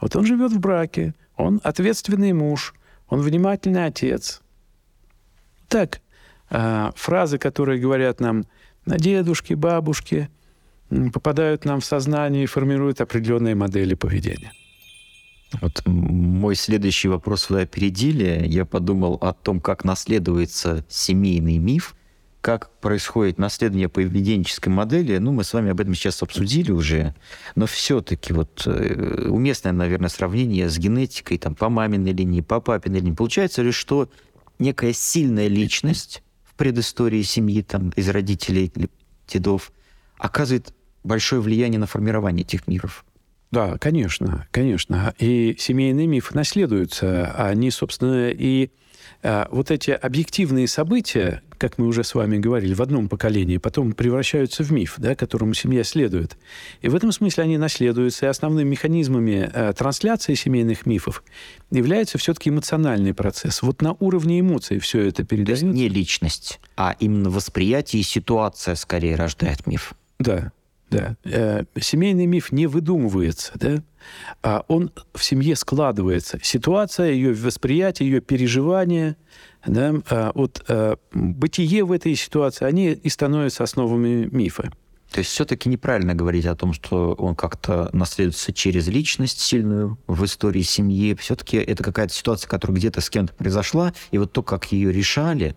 [0.00, 2.74] вот он живет в браке, он ответственный муж,
[3.08, 4.42] он внимательный отец.
[5.68, 6.00] Так,
[6.50, 8.44] а, фразы, которые говорят нам
[8.84, 10.28] на дедушке, бабушке,
[11.12, 14.52] попадают нам в сознание и формируют определенные модели поведения.
[15.60, 18.44] Вот мой следующий вопрос вы опередили.
[18.46, 21.94] Я подумал о том, как наследуется семейный миф.
[22.40, 27.14] как происходит наследование поведенческой модели, ну, мы с вами об этом сейчас обсудили уже,
[27.54, 33.00] но все-таки вот э, уместное, наверное, сравнение с генетикой там, по маминой линии, по папиной
[33.00, 33.14] линии.
[33.14, 34.08] Получается ли, что
[34.58, 36.22] некая сильная личность
[36.60, 38.90] предыстории семьи, там, из родителей или
[39.26, 39.72] дедов,
[40.18, 43.06] оказывает большое влияние на формирование этих миров?
[43.50, 45.14] Да, конечно, конечно.
[45.18, 47.32] И семейные мифы наследуются.
[47.32, 48.68] Они, собственно, и
[49.22, 53.92] а, вот эти объективные события, как мы уже с вами говорили, в одном поколении, потом
[53.92, 56.38] превращаются в миф, да, которому семья следует.
[56.80, 58.24] И в этом смысле они наследуются.
[58.24, 61.22] И основными механизмами э, трансляции семейных мифов
[61.70, 63.60] является все-таки эмоциональный процесс.
[63.60, 65.66] Вот на уровне эмоций все это передается.
[65.66, 69.92] не личность, а именно восприятие и ситуация скорее рождает миф.
[70.18, 70.52] Да,
[70.90, 71.16] да.
[71.24, 73.82] Э, семейный миф не выдумывается, да?
[74.42, 76.38] а он в семье складывается.
[76.42, 79.16] Ситуация, ее восприятие, ее переживание,
[79.66, 84.72] да, а вот а, бытие в этой ситуации, они и становятся основами мифа.
[85.10, 90.24] То есть все-таки неправильно говорить о том, что он как-то наследуется через личность сильную в
[90.24, 91.16] истории семьи.
[91.16, 95.56] Все-таки это какая-то ситуация, которая где-то с кем-то произошла, и вот то, как ее решали,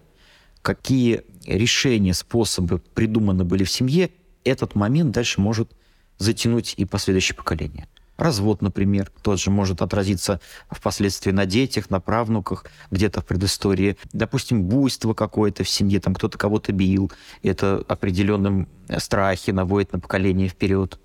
[0.63, 4.09] какие решения, способы придуманы были в семье,
[4.43, 5.71] этот момент дальше может
[6.17, 7.87] затянуть и последующее поколение.
[8.17, 13.97] Развод, например, тот же может отразиться впоследствии на детях, на правнуках, где-то в предыстории.
[14.13, 17.11] Допустим, буйство какое-то в семье, там кто-то кого-то бил.
[17.41, 20.99] Это определенным страхе наводит на поколение вперед.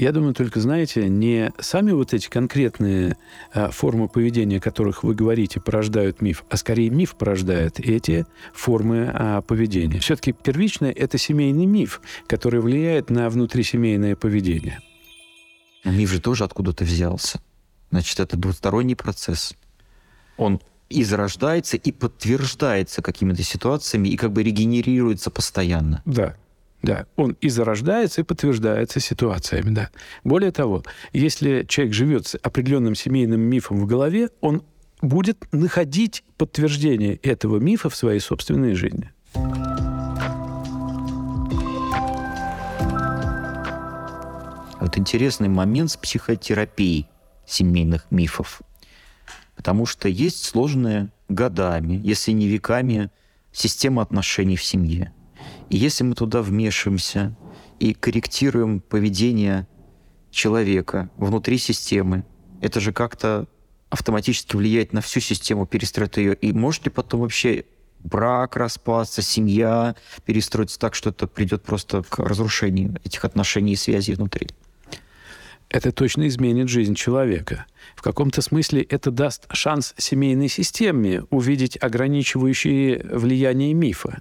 [0.00, 3.18] Я думаю, только, знаете, не сами вот эти конкретные
[3.52, 9.10] а, формы поведения, о которых вы говорите, порождают миф, а скорее миф порождает эти формы
[9.12, 10.00] а, поведения.
[10.00, 14.80] Все-таки первичное– это семейный миф, который влияет на внутрисемейное поведение.
[15.84, 17.38] Миф же тоже откуда-то взялся.
[17.90, 19.52] Значит, это двусторонний процесс.
[20.38, 26.00] Он и зарождается, и подтверждается какими-то ситуациями, и как бы регенерируется постоянно.
[26.06, 26.36] Да,
[26.82, 29.90] да, он и зарождается, и подтверждается ситуациями, да.
[30.24, 34.62] Более того, если человек живет с определенным семейным мифом в голове, он
[35.02, 39.10] будет находить подтверждение этого мифа в своей собственной жизни.
[44.80, 47.08] Вот интересный момент с психотерапией
[47.46, 48.62] семейных мифов.
[49.54, 53.10] Потому что есть сложная годами, если не веками,
[53.52, 55.12] система отношений в семье.
[55.70, 57.36] Если мы туда вмешиваемся
[57.78, 59.68] и корректируем поведение
[60.30, 62.24] человека внутри системы,
[62.60, 63.46] это же как-то
[63.88, 66.34] автоматически влияет на всю систему, перестроить ее.
[66.34, 67.64] И может ли потом вообще
[68.00, 74.14] брак распасться, семья перестроиться так, что это придет просто к разрушению этих отношений и связей
[74.14, 74.48] внутри?
[75.70, 77.64] это точно изменит жизнь человека.
[77.94, 84.20] В каком-то смысле это даст шанс семейной системе увидеть ограничивающие влияние мифа.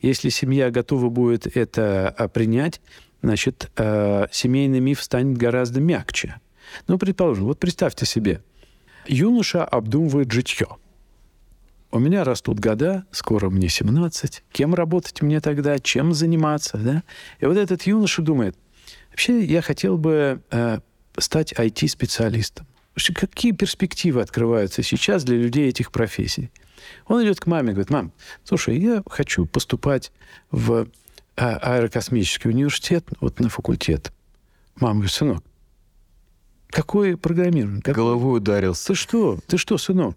[0.00, 2.80] Если семья готова будет это а, принять,
[3.22, 6.40] значит, э, семейный миф станет гораздо мягче.
[6.88, 8.42] Ну, предположим, вот представьте себе,
[9.06, 10.68] юноша обдумывает житье.
[11.92, 14.44] У меня растут года, скоро мне 17.
[14.52, 15.78] Кем работать мне тогда?
[15.80, 16.78] Чем заниматься?
[16.78, 17.02] Да?
[17.40, 18.56] И вот этот юноша думает,
[19.10, 20.78] вообще я хотел бы э,
[21.18, 22.66] стать IT-специалистом.
[23.14, 26.50] Какие перспективы открываются сейчас для людей этих профессий?
[27.06, 28.12] Он идет к маме и говорит, мам,
[28.44, 30.12] слушай, я хочу поступать
[30.50, 30.86] в
[31.36, 34.12] а, аэрокосмический университет, вот на факультет.
[34.76, 35.44] Мама говорит, сынок,
[36.68, 37.82] какое программирование?
[37.82, 37.96] Как...
[37.96, 38.88] Головой ударился.
[38.88, 39.38] Ты что?
[39.46, 40.16] Ты что, сынок?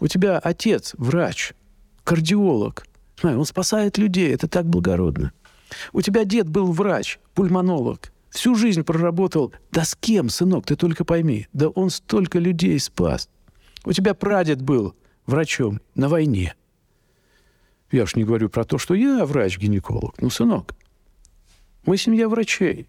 [0.00, 1.52] У тебя отец врач,
[2.02, 2.86] кардиолог.
[3.16, 5.32] Смотри, он спасает людей, это так благородно.
[5.92, 8.12] У тебя дед был врач, пульмонолог.
[8.30, 9.52] Всю жизнь проработал.
[9.70, 11.46] Да с кем, сынок, ты только пойми.
[11.52, 13.28] Да он столько людей спас.
[13.84, 14.94] У тебя прадед был
[15.26, 16.54] врачом на войне.
[17.90, 20.20] Я уж не говорю про то, что я врач-гинеколог.
[20.20, 20.74] Ну, сынок,
[21.86, 22.88] мы семья врачей.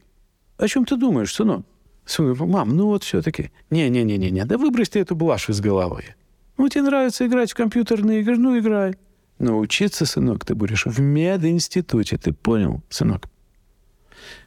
[0.58, 1.66] О чем ты думаешь, сынок?
[2.06, 3.52] Сынок, мам, ну вот все-таки.
[3.70, 6.16] Не-не-не-не, да выбрось ты эту блажь из головы.
[6.58, 8.96] Ну, тебе нравится играть в компьютерные игры, ну, играй.
[9.40, 12.18] Но учиться, сынок, ты будешь в мединституте.
[12.18, 13.26] Ты понял, сынок?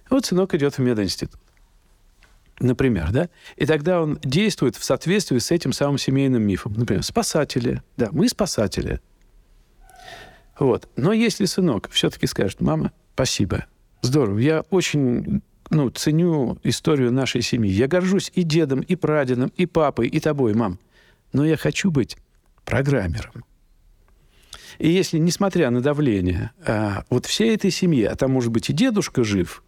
[0.09, 1.39] Вот сынок идет в мединститут.
[2.61, 3.29] Например, да?
[3.57, 6.75] И тогда он действует в соответствии с этим самым семейным мифом.
[6.77, 7.83] Например, спасатели.
[7.97, 9.01] Да, мы спасатели.
[10.59, 10.89] Вот.
[10.97, 13.67] Но если сынок все-таки скажет, мама, спасибо,
[14.03, 17.71] здорово, я очень ну, ценю историю нашей семьи.
[17.71, 20.79] Я горжусь и дедом, и прадедом, и папой, и тобой, мам.
[21.33, 22.17] Но я хочу быть
[22.65, 23.45] программером.
[24.79, 28.73] И если, несмотря на давление, а, вот всей этой семьи, а там, может быть, и
[28.73, 29.63] дедушка жив,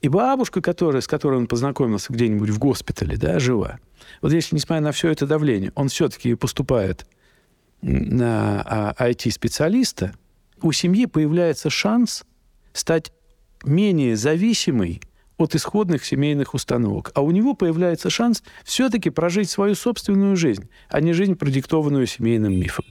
[0.00, 3.78] и бабушка, которая, с которой он познакомился где-нибудь в госпитале, да, жива.
[4.22, 7.06] Вот если, несмотря на все это давление, он все-таки поступает
[7.82, 10.14] на IT-специалиста,
[10.62, 12.24] у семьи появляется шанс
[12.72, 13.12] стать
[13.64, 15.00] менее зависимой
[15.36, 17.12] от исходных семейных установок.
[17.14, 22.54] А у него появляется шанс все-таки прожить свою собственную жизнь, а не жизнь, продиктованную семейным
[22.54, 22.84] мифом.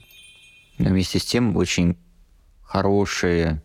[0.78, 1.96] Но вместе с тем очень
[2.62, 3.62] хорошие,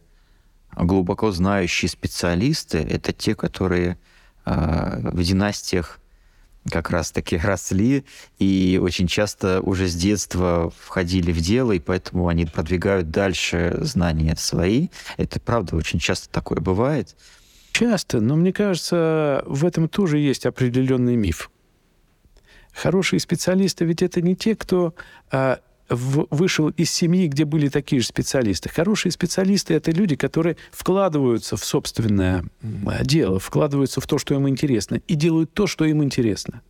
[0.78, 3.98] глубоко знающие специалисты– это те, которые
[4.46, 6.00] э, в династиях
[6.70, 8.06] как раз-таки росли
[8.40, 14.36] и очень часто уже с детства входили в дело, и поэтому они продвигают дальше знания
[14.38, 14.88] свои.
[15.18, 17.16] Это правда очень часто такое бывает.
[17.74, 21.50] Часто, но мне кажется, в этом тоже есть определенный миф.
[22.72, 24.96] Хорошие специалисты ведь это не те, кто
[25.32, 28.70] а, в, вышел из семьи, где были такие же специалисты.
[28.70, 32.46] Хорошие специалисты это люди, которые вкладываются в собственное
[33.04, 36.62] дело, вкладываются в то, что им интересно, и делают то, что им интересно.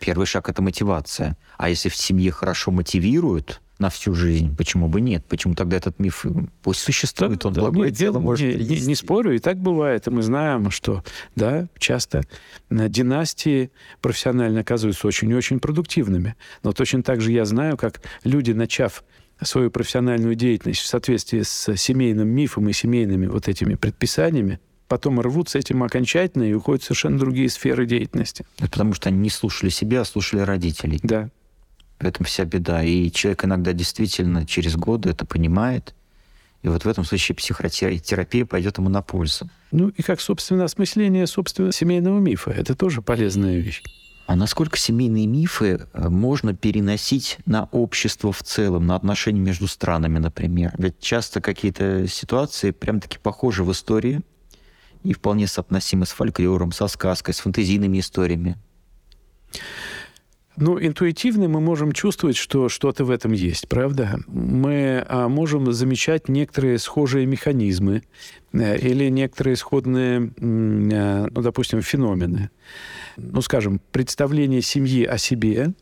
[0.00, 1.36] Первый шаг это мотивация.
[1.58, 4.54] А если в семье хорошо мотивируют, на всю жизнь.
[4.56, 5.24] Почему бы нет?
[5.28, 6.24] Почему тогда этот миф
[6.62, 7.40] пусть существует?
[7.40, 10.06] Да, он да, благое нет, дело может не, не, не спорю, и так бывает.
[10.06, 11.02] И мы знаем, что
[11.34, 12.22] да, часто
[12.70, 16.36] династии профессионально оказываются очень-очень продуктивными.
[16.62, 19.04] Но точно так же я знаю, как люди, начав
[19.42, 25.48] свою профессиональную деятельность в соответствии с семейным мифом и семейными вот этими предписаниями, потом рвут
[25.48, 28.46] с этим окончательно и уходят в совершенно другие сферы деятельности.
[28.58, 31.00] Это потому что они не слушали себя, а слушали родителей.
[31.02, 31.30] Да.
[32.04, 32.84] В этом вся беда.
[32.84, 35.94] И человек иногда действительно через годы это понимает.
[36.60, 39.48] И вот в этом случае психотерапия пойдет ему на пользу.
[39.72, 42.50] Ну и как, собственно, осмысление собственного семейного мифа.
[42.50, 43.82] Это тоже полезная вещь.
[44.26, 50.18] А насколько семейные мифы э, можно переносить на общество в целом, на отношения между странами,
[50.18, 50.74] например?
[50.76, 54.20] Ведь часто какие-то ситуации прям-таки похожи в истории
[55.04, 58.58] и вполне соотносимы с фольклором, со сказкой, с фантазийными историями.
[60.56, 64.20] Ну, интуитивно мы можем чувствовать, что что-то в этом есть, правда?
[64.28, 68.02] Мы а, можем замечать некоторые схожие механизмы
[68.52, 72.50] а, или некоторые исходные, а, ну, допустим, феномены.
[73.16, 75.74] Ну, скажем, представление семьи о себе,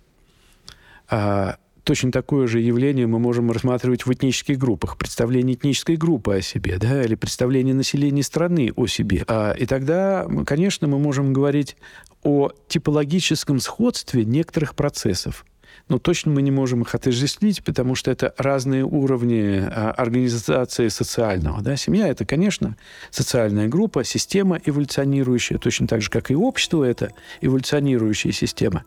[1.10, 4.96] а, точно такое же явление мы можем рассматривать в этнических группах.
[4.96, 9.24] Представление этнической группы о себе, да, или представление населения страны о себе.
[9.26, 11.76] А, и тогда, конечно, мы можем говорить
[12.22, 15.44] о типологическом сходстве некоторых процессов.
[15.88, 21.60] Но точно мы не можем их отождествить, потому что это разные уровни а, организации социального.
[21.62, 21.76] Да?
[21.76, 22.76] Семья– это, конечно,
[23.10, 28.84] социальная группа, система эволюционирующая, точно так же, как и общество– это эволюционирующая система.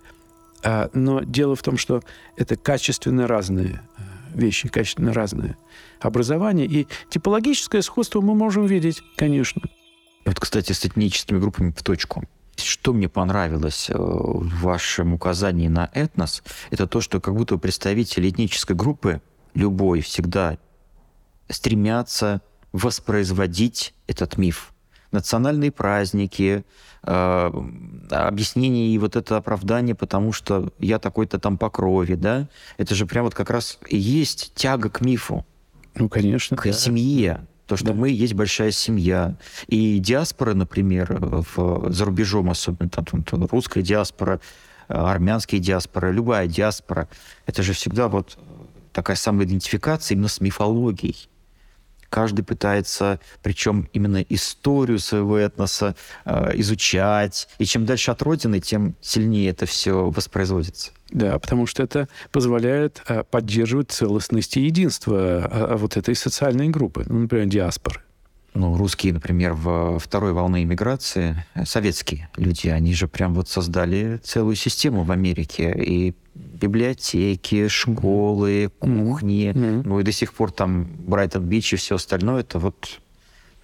[0.66, 2.02] А, но дело в том, что
[2.36, 4.02] это качественно разные а,
[4.38, 5.58] вещи, качественно разные
[6.00, 6.66] образования.
[6.66, 9.62] И типологическое сходство мы можем видеть, конечно.
[10.26, 12.24] Вот, кстати, с этническими группами в точку.
[12.58, 18.30] Что мне понравилось э, в вашем указании на этнос, это то, что как будто представители
[18.30, 19.22] этнической группы,
[19.54, 20.58] любой, всегда
[21.48, 24.74] стремятся воспроизводить этот миф.
[25.16, 26.66] Национальные праздники,
[27.04, 27.52] э,
[28.12, 33.06] объяснение и вот это оправдание, потому что я такой-то там по крови, да, это же
[33.06, 35.46] прям вот как раз и есть тяга к мифу.
[35.96, 36.58] Ну, конечно.
[36.58, 36.74] К да.
[36.74, 37.48] семье.
[37.66, 37.94] То, что да.
[37.94, 39.38] мы есть большая семья.
[39.68, 44.40] И диаспора, например, в, за рубежом особенно, там, там, русская диаспора,
[44.88, 47.08] армянские диаспоры, любая диаспора,
[47.48, 48.38] это же всегда вот
[48.92, 51.30] такая самоидентификация именно с мифологией.
[52.16, 57.50] Каждый пытается, причем именно историю своего этноса э, изучать.
[57.58, 60.94] И чем дальше от родины, тем сильнее это все воспроизводится.
[61.10, 67.04] Да, потому что это позволяет э, поддерживать целостность и единство э, вот этой социальной группы,
[67.06, 68.02] ну, например, диаспоры.
[68.56, 74.18] Ну, русские, например, в второй волны иммиграции, э, советские люди, они же прям вот создали
[74.24, 75.74] целую систему в Америке.
[75.78, 79.50] И библиотеки, школы, кухни.
[79.50, 79.82] Mm-hmm.
[79.84, 83.02] Ну и до сих пор там Брайтон-Бич и все остальное, это вот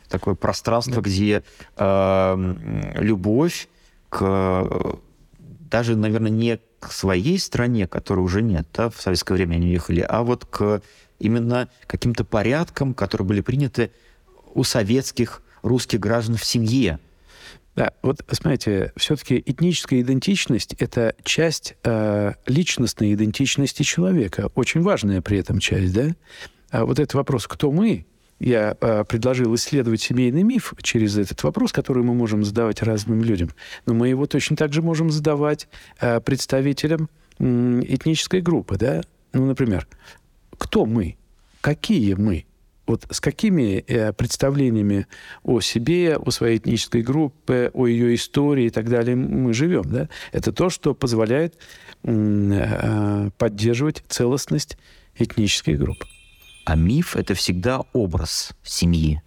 [0.10, 1.04] такое пространство, mm-hmm.
[1.04, 1.44] где
[1.78, 3.70] э, любовь
[4.10, 5.00] к
[5.72, 10.02] даже, наверное, не к своей стране, которой уже нет, да, в советское время они уехали,
[10.02, 10.82] а вот к
[11.18, 13.92] именно каким-то порядкам, которые были приняты
[14.54, 17.00] у советских русских граждан в семье.
[17.76, 25.38] Да, вот смотрите, все-таки этническая идентичность– это часть э, личностной идентичности человека, очень важная при
[25.38, 26.10] этом часть, да?
[26.70, 28.06] А вот этот вопрос «кто мы?»
[28.42, 33.52] я э, предложил исследовать семейный миф через этот вопрос, который мы можем задавать разным людям.
[33.86, 35.68] Но мы его точно так же можем задавать
[36.00, 37.08] э, представителям
[37.38, 39.04] э, этнической группы, да?
[39.32, 39.88] Ну, например,
[40.58, 41.18] кто мы?
[41.62, 42.46] Какие мы?
[42.92, 45.08] Вот с какими э, представлениями
[45.44, 49.84] о себе, о своей этнической группе, о ее истории и так далее мы живем.
[49.84, 50.10] Да?
[50.34, 51.58] Это то, что позволяет
[52.04, 54.78] э, поддерживать целостность
[55.16, 56.04] этнических групп.
[56.66, 59.22] А миф— это всегда образ семьи.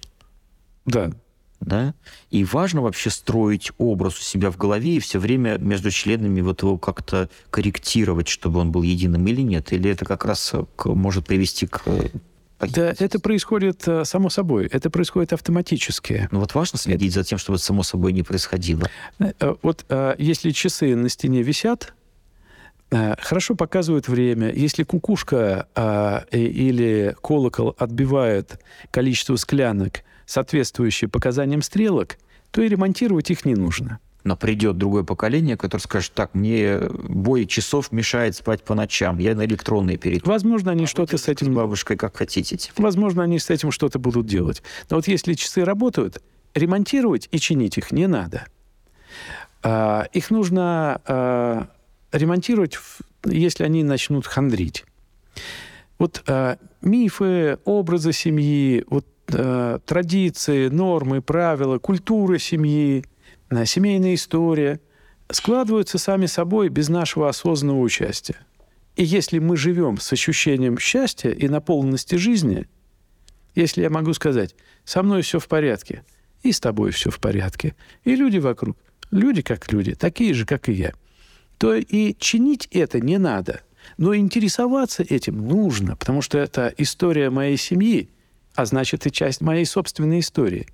[0.84, 1.12] Да.
[1.60, 1.94] Да?
[2.30, 6.60] И важно вообще строить образ у себя в голове и все время между членами вот
[6.60, 9.72] его как-то корректировать, чтобы он был единым или нет?
[9.72, 10.52] Или это как раз
[10.84, 11.80] может привести к
[12.70, 16.28] да, это происходит э, само собой, это происходит автоматически.
[16.30, 18.88] Ну вот важно следить за тем, чтобы это само собой не происходило.
[19.18, 19.84] Э, э, вот
[20.18, 21.94] если часы на стене висят,
[22.90, 24.52] хорошо показывают время.
[24.52, 25.66] Если кукушка
[26.30, 28.60] или колокол отбивают
[28.90, 32.18] количество склянок, соответствующее показаниям стрелок,
[32.50, 33.98] то и ремонтировать их не нужно.
[34.24, 39.34] Но придет другое поколение, которое скажет, так, мне бой часов мешает спать по ночам, я
[39.34, 40.28] на электронные перейду.
[40.30, 41.52] Возможно, они а что-то с этим...
[41.52, 42.56] С бабушкой как хотите.
[42.56, 42.82] Типа.
[42.82, 44.62] Возможно, они с этим что-то будут делать.
[44.88, 46.22] Но вот если часы работают,
[46.54, 48.46] ремонтировать и чинить их не надо.
[49.62, 51.68] А, их нужно а,
[52.10, 52.78] ремонтировать,
[53.26, 54.86] если они начнут хандрить.
[55.98, 63.04] Вот а, мифы, образы семьи, вот а, традиции, нормы, правила, культура семьи–
[63.66, 64.80] семейная история
[65.30, 68.36] складываются сами собой без нашего осознанного участия.
[68.96, 72.66] И если мы живем с ощущением счастья и наполненности жизни,
[73.54, 76.04] если я могу сказать, со мной все в порядке,
[76.42, 77.74] и с тобой все в порядке,
[78.04, 78.76] и люди вокруг,
[79.10, 80.92] люди как люди, такие же, как и я,
[81.58, 83.62] то и чинить это не надо.
[83.98, 88.10] Но интересоваться этим нужно, потому что это история моей семьи,
[88.54, 90.66] а значит и часть моей собственной истории.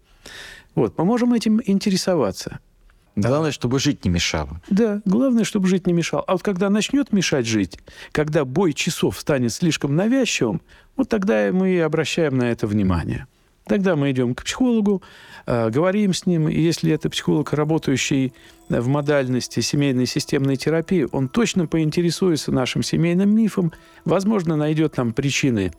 [0.75, 2.61] Вот, мы можем этим интересоваться–
[3.17, 4.61] Главное, чтобы жить не мешало.
[4.69, 6.23] Да, главное, чтобы жить не мешало.
[6.27, 7.79] А вот когда начнет мешать жить,
[8.13, 10.63] когда бой часов станет слишком навязчивым,
[10.97, 13.27] вот тогда мы и обращаем на это внимание.
[13.67, 15.03] Тогда мы идем к психологу,
[15.47, 18.33] э, говорим с ним, и если это психолог, работающий
[18.69, 23.73] в модальности семейной системной терапии, он точно поинтересуется нашим семейным мифом,
[24.05, 25.73] возможно, найдет нам причины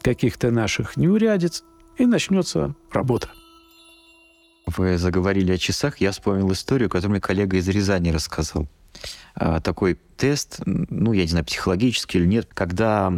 [0.00, 1.62] каких-то наших неурядиц,
[1.98, 3.28] и начнется работа.
[4.66, 8.66] Вы заговорили о часах, я вспомнил историю, которую мне коллега из Рязани рассказал.
[9.36, 13.12] А, такой тест, ну, я не знаю, психологический или нет, когда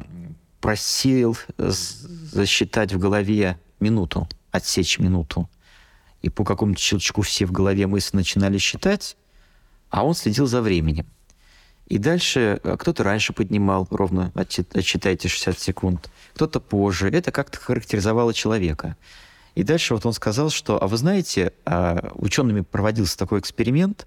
[0.61, 5.49] просил засчитать в голове минуту, отсечь минуту.
[6.21, 9.17] И по какому-то щелчку все в голове мысли начинали считать,
[9.89, 11.07] а он следил за временем.
[11.87, 17.09] И дальше а, кто-то раньше поднимал, ровно отсчитайте 60 секунд, кто-то позже.
[17.09, 18.97] Это как-то характеризовало человека.
[19.59, 24.07] И дальше вот он сказал, что, а вы знаете, а, учеными проводился такой эксперимент,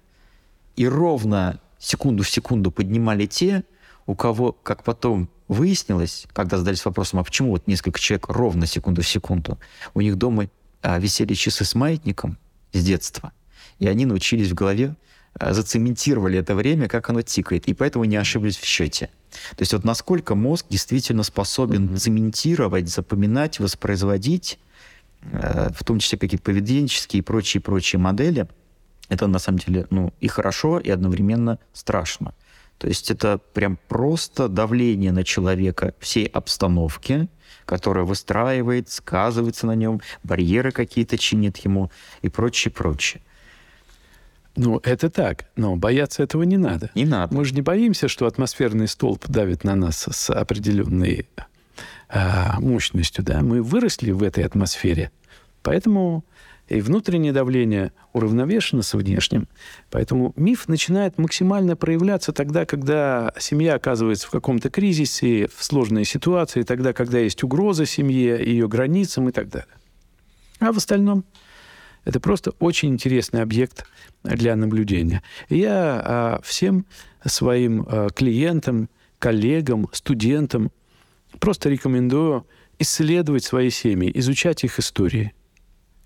[0.76, 3.62] и ровно секунду в секунду поднимали те,
[4.06, 9.02] у кого, как потом выяснилось, когда задались вопросом, а почему вот несколько человек ровно секунду
[9.02, 9.58] в секунду,
[9.92, 10.48] у них дома
[10.80, 12.38] а, висели часы с маятником
[12.72, 13.32] с детства,
[13.78, 14.96] и они научились в голове,
[15.34, 19.10] а, зацементировали это время, как оно тикает, и поэтому не ошиблись в счете.
[19.50, 21.96] То есть вот насколько мозг действительно способен mm-hmm.
[21.98, 24.58] цементировать, запоминать, воспроизводить
[25.22, 28.48] в том числе какие-то поведенческие и прочие-прочие модели,
[29.08, 32.34] это на самом деле ну, и хорошо, и одновременно страшно.
[32.78, 37.28] То есть это прям просто давление на человека всей обстановки,
[37.64, 41.92] которая выстраивает, сказывается на нем, барьеры какие-то чинит ему
[42.22, 43.22] и прочее, прочее.
[44.56, 46.90] Ну, это так, но бояться этого не надо.
[46.94, 47.34] Не надо.
[47.34, 51.26] Мы же не боимся, что атмосферный столб давит на нас с определенной
[52.12, 55.10] а, мощностью, да, мы выросли в этой атмосфере,
[55.62, 56.24] поэтому
[56.68, 59.48] и внутреннее давление уравновешено с внешним.
[59.90, 66.62] Поэтому миф начинает максимально проявляться тогда, когда семья оказывается в каком-то кризисе, в сложной ситуации,
[66.62, 69.74] тогда, когда есть угроза семье, ее границам и так далее.
[70.60, 71.24] А в остальном
[72.04, 73.84] это просто очень интересный объект
[74.22, 75.22] для наблюдения.
[75.48, 76.86] я а, всем
[77.24, 78.88] своим а, клиентам,
[79.18, 80.70] коллегам, студентам
[81.38, 82.46] Просто рекомендую
[82.78, 85.32] исследовать свои семьи, изучать их истории.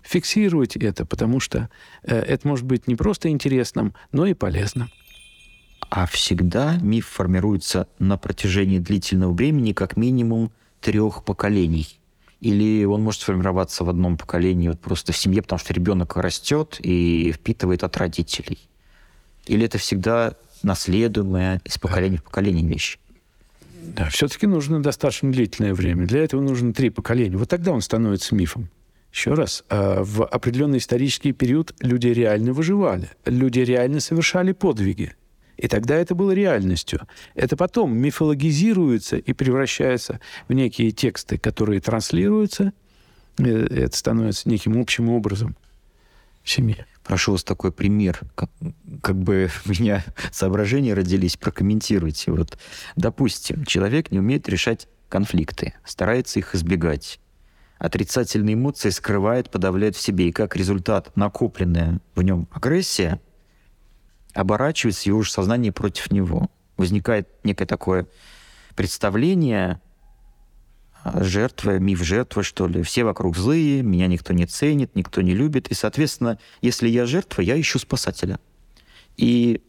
[0.01, 1.69] Фиксировать это, потому что
[2.03, 4.89] э, это может быть не просто интересным, но и полезным.
[5.89, 10.51] А всегда миф формируется на протяжении длительного времени, как минимум
[10.81, 11.99] трех поколений.
[12.39, 16.77] Или он может сформироваться в одном поколении, вот просто в семье, потому что ребенок растет
[16.79, 18.59] и впитывает от родителей.
[19.47, 22.99] Или это всегда наследуемая из поколения в поколение вещь?
[23.83, 26.05] Да, все-таки нужно достаточно длительное время.
[26.05, 27.37] Для этого нужно три поколения.
[27.37, 28.69] Вот тогда он становится мифом.
[29.11, 35.15] Еще раз, а, в определенный исторический период люди реально выживали, люди реально совершали подвиги.
[35.57, 37.01] И тогда это было реальностью.
[37.33, 42.73] Это потом мифологизируется и превращается в некие тексты, которые транслируются.
[43.39, 45.55] Э, это становится неким общим образом
[46.43, 48.51] в семье прошу вас такой пример, как,
[49.01, 52.31] как бы у меня соображения родились, прокомментируйте.
[52.31, 52.57] Вот,
[52.95, 57.19] допустим, человек не умеет решать конфликты, старается их избегать.
[57.79, 63.21] Отрицательные эмоции скрывает, подавляет в себе, и как результат накопленная в нем агрессия
[64.33, 66.49] оборачивается его же сознание против него.
[66.75, 68.07] Возникает некое такое
[68.75, 69.79] представление
[71.05, 72.83] жертвы, миф жертвы, что ли.
[72.83, 75.69] Все вокруг злые, меня никто не ценит, никто не любит.
[75.69, 78.39] И, соответственно, если я жертва, я ищу спасателя.
[79.15, 79.61] И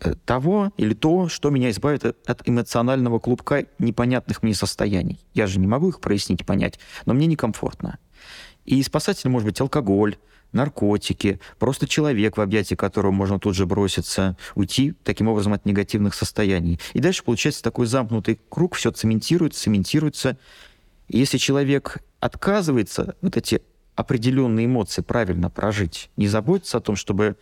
[0.00, 5.20] э, того или то, что меня избавит от эмоционального клубка непонятных мне состояний.
[5.32, 7.98] Я же не могу их прояснить понять, но мне некомфортно.
[8.64, 10.16] И спасатель может быть алкоголь,
[10.54, 16.14] наркотики, просто человек, в объятии которого можно тут же броситься, уйти таким образом от негативных
[16.14, 16.80] состояний.
[16.92, 20.38] И дальше получается такой замкнутый круг, все цементируется, цементируется.
[21.08, 23.60] И если человек отказывается вот эти
[23.94, 27.36] определенные эмоции правильно прожить, не заботится о том, чтобы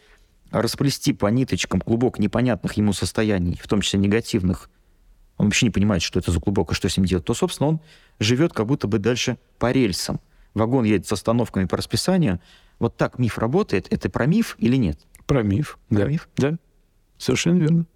[0.51, 4.69] расплести по ниточкам клубок непонятных ему состояний, в том числе негативных,
[5.39, 7.69] он вообще не понимает, что это за клубок и что с ним делать, то, собственно,
[7.71, 7.81] он
[8.19, 10.21] живет как будто бы дальше по рельсам.
[10.55, 12.41] Вагон едет с остановками по расписанию,
[12.79, 13.87] вот так миф работает.
[13.93, 14.99] Это про миф или нет?
[15.27, 15.79] Про миф.
[15.89, 16.05] Про да.
[16.07, 16.29] миф?
[16.37, 16.59] Да.
[17.19, 17.87] Совершенно верно.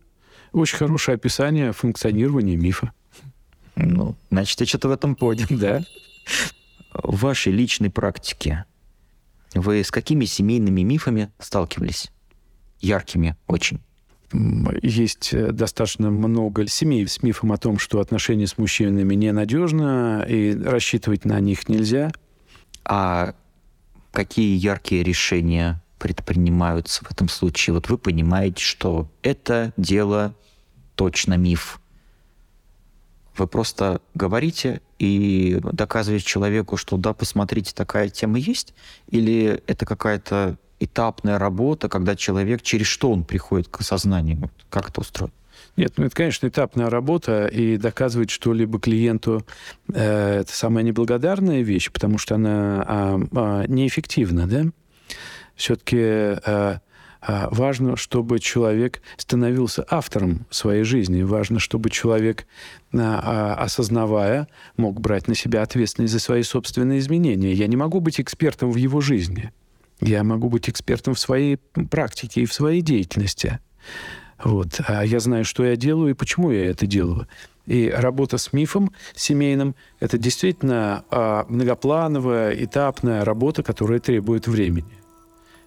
[0.53, 2.93] Очень хорошее описание функционирования мифа.
[3.75, 5.47] Ну, значит, я что-то в этом понял.
[5.51, 5.83] Да.
[6.95, 8.65] В вашей личной практике
[9.55, 12.11] вы с какими семейными мифами сталкивались?
[12.81, 13.81] Яркими очень.
[14.83, 20.53] Есть э, достаточно много семей с мифом о том, что отношения с мужчинами ненадежно и
[20.53, 22.13] рассчитывать на них нельзя.
[22.89, 23.35] А
[24.13, 27.75] какие яркие решения предпринимаются в этом случае?
[27.75, 30.35] Вот вы понимаете, что это дело
[30.95, 31.81] точно миф.
[33.37, 38.73] Вы просто говорите и доказываете человеку, что да, посмотрите, такая тема есть?
[39.09, 44.51] Или это какая-то этапная работа, когда человек, через что он приходит к осознанию?
[44.71, 45.35] Как это устроено?
[45.77, 49.45] Нет, ну это, конечно, этапная работа, и доказывать что-либо клиенту
[49.93, 54.65] э, это самая неблагодарная вещь, потому что она э, э, неэффективна, да?
[55.55, 56.79] Все-таки э,
[57.21, 61.23] важно, чтобы человек становился автором своей жизни.
[61.23, 62.47] Важно, чтобы человек,
[62.93, 67.53] осознавая, мог брать на себя ответственность за свои собственные изменения.
[67.53, 69.51] Я не могу быть экспертом в его жизни.
[70.01, 71.57] Я могу быть экспертом в своей
[71.91, 73.61] практике и в своей деятельности.
[74.43, 74.81] Вот.
[74.87, 77.27] А я знаю, что я делаю и почему я это делаю.
[77.67, 85.03] И работа с мифом семейным– это действительно а, многоплановая, этапная работа, которая требует времени.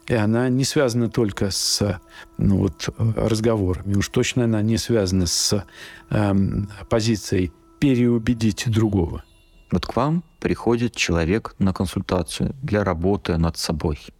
[0.08, 2.02] И она не связана только с
[2.38, 3.96] ну, вот, разговорами.
[3.96, 5.64] Уж точно она не связана с
[6.10, 9.24] эм, позицией переубедить другого.
[9.72, 14.00] Вот к вам приходит человек на консультацию для работы над собой–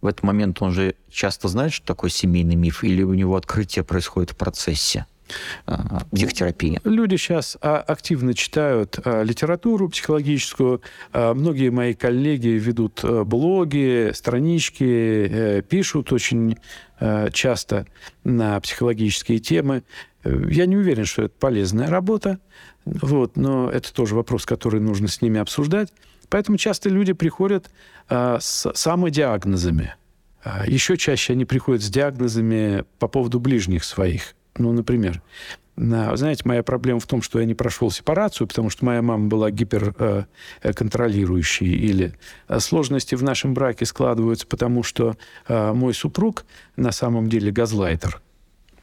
[0.00, 3.84] в этот момент он же часто знает, что такое семейный миф, или у него открытие
[3.84, 5.06] происходит в процессе?
[5.66, 6.80] А, психотерапии.
[6.84, 10.82] Люди сейчас а, активно читают а, литературу психологическую.
[11.12, 16.56] Многие мои коллеги ведут блоги, странички, э, пишут очень
[17.32, 17.86] часто
[18.24, 19.84] на психологические темы.
[20.22, 22.40] Я не уверен, что это полезная работа,
[22.84, 25.90] вот, но это тоже вопрос, который нужно с ними обсуждать.
[26.30, 27.68] Поэтому часто люди приходят
[28.08, 29.94] а, с самодиагнозами.
[30.42, 34.34] А, еще чаще они приходят с диагнозами по поводу ближних своих.
[34.56, 35.20] Ну, например,
[35.76, 39.50] знаете, моя проблема в том, что я не прошел сепарацию, потому что моя мама была
[39.50, 42.14] гиперконтролирующей, или
[42.58, 45.16] сложности в нашем браке складываются, потому что
[45.48, 46.44] мой супруг
[46.76, 48.20] на самом деле газлайтер.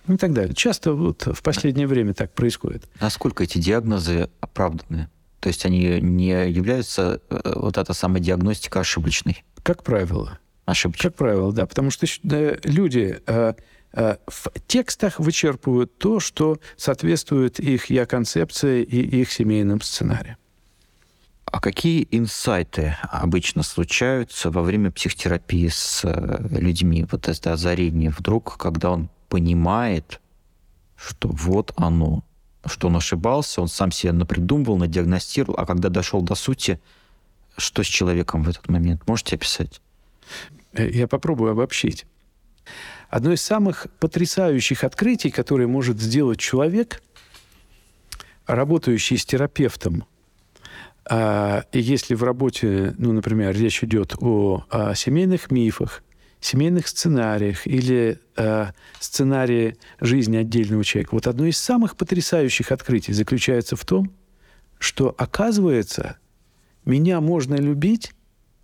[0.07, 0.55] И так далее.
[0.55, 2.85] Часто вот в последнее время так происходит.
[2.99, 5.07] Насколько эти диагнозы оправданы?
[5.39, 9.43] То есть они не являются, э, вот эта самая диагностика ошибочной?
[9.63, 10.39] Как правило.
[10.65, 11.09] Ошибочной?
[11.09, 11.65] Как правило, да.
[11.65, 13.53] Потому что люди э,
[13.93, 20.37] э, в текстах вычерпывают то, что соответствует их я-концепции и их семейным сценариям.
[21.45, 26.03] А какие инсайты обычно случаются во время психотерапии с
[26.51, 27.05] людьми?
[27.09, 30.19] Вот это озарение вдруг, когда он понимает,
[30.97, 32.23] что вот оно,
[32.67, 36.79] что он ошибался, он сам себе напридумывал, надиагностировал, а когда дошел до сути,
[37.57, 39.07] что с человеком в этот момент?
[39.07, 39.81] Можете описать?
[40.73, 42.05] Э, я попробую обобщить.
[43.09, 47.01] Одно из самых потрясающих открытий, которое может сделать человек,
[48.45, 50.05] работающий с терапевтом,
[51.09, 56.03] а, и если в работе, ну, например, речь идет о, о семейных мифах,
[56.39, 58.67] семейных сценариях или э,
[58.99, 61.15] сценарии жизни отдельного человека.
[61.15, 64.11] Вот одно из самых потрясающих открытий заключается в том,
[64.79, 66.17] что, оказывается,
[66.85, 68.13] меня можно любить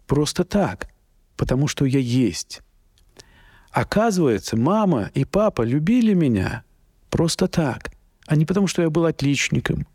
[0.08, 0.88] просто так,
[1.36, 2.62] потому что я есть.
[3.72, 6.64] Оказывается, мама и папа любили меня
[7.10, 7.92] просто так,
[8.28, 9.88] а не потому, что я был отличником,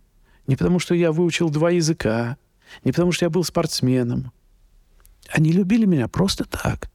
[0.49, 2.37] не потому что я выучил два языка,
[2.85, 4.33] не потому что я был спортсменом.
[5.31, 6.91] Они любили меня просто так.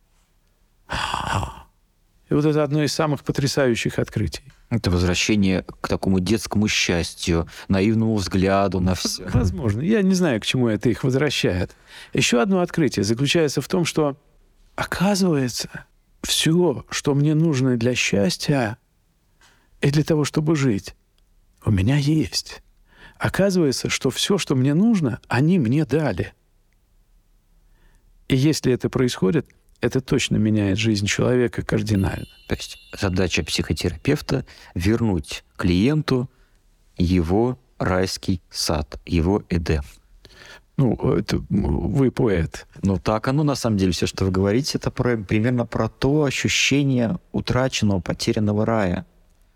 [2.29, 4.43] И вот это одно из самых потрясающих открытий.
[4.69, 9.27] Это возвращение к такому детскому счастью, наивному взгляду на все.
[9.29, 9.81] Возможно.
[9.81, 11.75] Я не знаю, к чему это их возвращает.
[12.13, 14.17] Еще одно открытие заключается в том, что,
[14.75, 15.85] оказывается,
[16.23, 18.77] все, что мне нужно для счастья
[19.81, 20.95] и для того, чтобы жить,
[21.65, 22.63] у меня есть.
[23.19, 26.33] Оказывается, что все, что мне нужно, они мне дали.
[28.27, 29.45] И если это происходит,
[29.83, 32.25] это точно меняет жизнь человека кардинально.
[32.47, 36.29] То есть задача психотерапевта— вернуть клиенту
[36.97, 39.83] его райский сад, его Эдем.
[40.77, 42.65] Ну, это вы поэт.
[42.81, 46.23] Ну, так оно, на самом деле, все, что вы говорите, это про, примерно про то
[46.23, 49.05] ощущение утраченного, потерянного рая,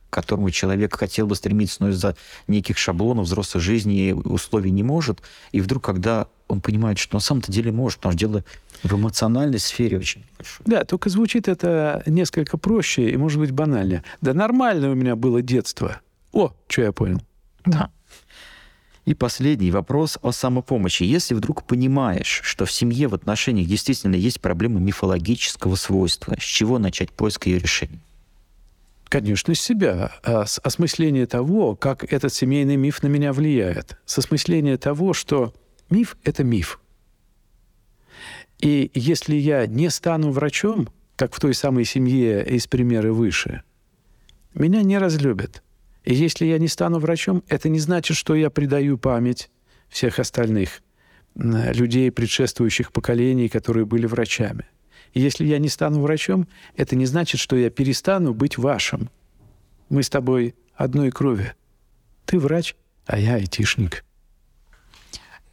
[0.09, 2.15] к которому человек хотел бы стремиться, но из-за
[2.47, 5.21] неких шаблонов взрослой жизни и условий не может.
[5.51, 8.43] И вдруг, когда он понимает, что на самом-то деле может, потому что дело
[8.83, 10.61] в эмоциональной сфере очень большое.
[10.65, 14.03] Да, только звучит это несколько проще и, может быть, банальнее.
[14.21, 15.99] Да нормальное у меня было детство.
[16.31, 17.21] О, что я понял.
[17.65, 17.91] Да.
[19.05, 21.03] И последний вопрос о самопомощи.
[21.03, 26.77] Если вдруг понимаешь, что в семье в отношениях действительно есть проблема мифологического свойства, с чего
[26.77, 27.99] начать поиск ее решения?
[29.09, 30.11] Конечно, с себя.
[30.23, 33.97] А с осмысления того, как этот семейный миф на меня влияет.
[34.05, 35.53] С осмысления того, что
[35.89, 36.79] миф— это миф.
[38.59, 43.63] И если я не стану врачом, как в той самой семье из примера выше,
[44.53, 45.63] меня не разлюбят.
[46.03, 49.49] И если я не стану врачом, это не значит, что я предаю память
[49.89, 50.81] всех остальных
[51.35, 54.65] людей, предшествующих поколений, которые были врачами.
[55.13, 59.09] И если я не стану врачом, это не значит, что я перестану быть вашим.
[59.89, 61.53] Мы с тобой одной крови.
[62.25, 64.03] Ты врач, а я айтишник.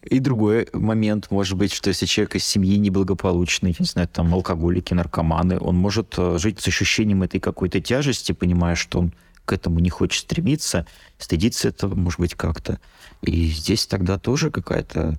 [0.02, 4.92] И другой момент может быть, что если человек из семьи неблагополучный, не знаю, там алкоголики,
[4.92, 9.14] наркоманы, он может э, жить с ощущением этой какой-то тяжести, понимая, что он
[9.46, 10.86] к этому не хочет стремиться,
[11.18, 12.80] стыдиться этого, может быть, как-то.
[13.22, 15.18] И здесь тогда тоже какая-то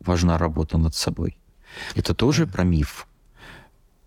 [0.00, 1.36] важна работа над собой.
[1.94, 3.06] Это тоже про миф.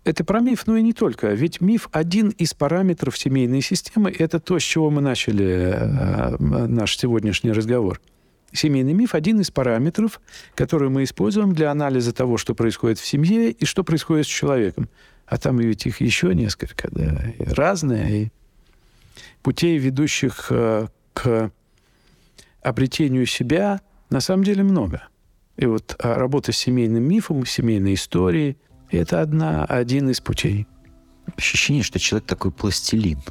[0.08, 1.34] Это про миф, но и не только.
[1.34, 4.10] Ведь миф один из параметров семейной системы.
[4.10, 8.00] Это то, с чего мы начали э, наш сегодняшний разговор.
[8.50, 10.22] Семейный миф– один из параметров,
[10.54, 14.88] который мы используем для анализа того, что происходит в семье и что происходит с человеком.
[15.26, 18.32] А там ведь их еще несколько, да, и разные, и
[19.42, 21.50] путей, ведущих э, к
[22.62, 25.02] обретению себя, на самом деле много.
[25.58, 28.56] И вот а, работа с семейным мифом, семейной историей–
[28.90, 30.66] это одна, один из путей.
[31.36, 33.20] Ощущение, что человек такой пластилин–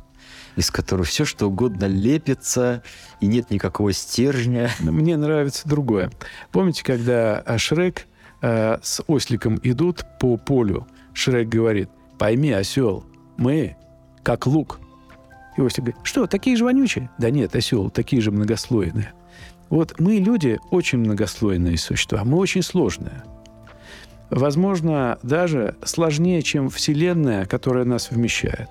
[0.58, 2.84] из которого все что угодно лепится,
[3.22, 4.72] и нет никакого стержня.
[4.80, 6.12] Мне нравится другое.
[6.52, 8.08] Помните, когда Шрек
[8.42, 13.06] э, с осликом идут по полю, Шрек говорит, пойми, осел,
[13.38, 13.78] мы
[14.24, 14.80] как лук.
[15.58, 17.10] И ослик говорит, что, такие же вонючие?
[17.20, 19.14] Да нет, осел, такие же многослойные.
[19.70, 23.24] Вот мы, люди, очень многослойные существа, мы очень сложные
[24.30, 28.70] возможно, даже сложнее, чем Вселенная, которая нас вмещает.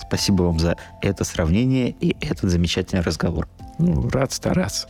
[0.00, 3.48] Спасибо вам за это сравнение и этот замечательный разговор.
[3.78, 4.88] Ну, рад стараться.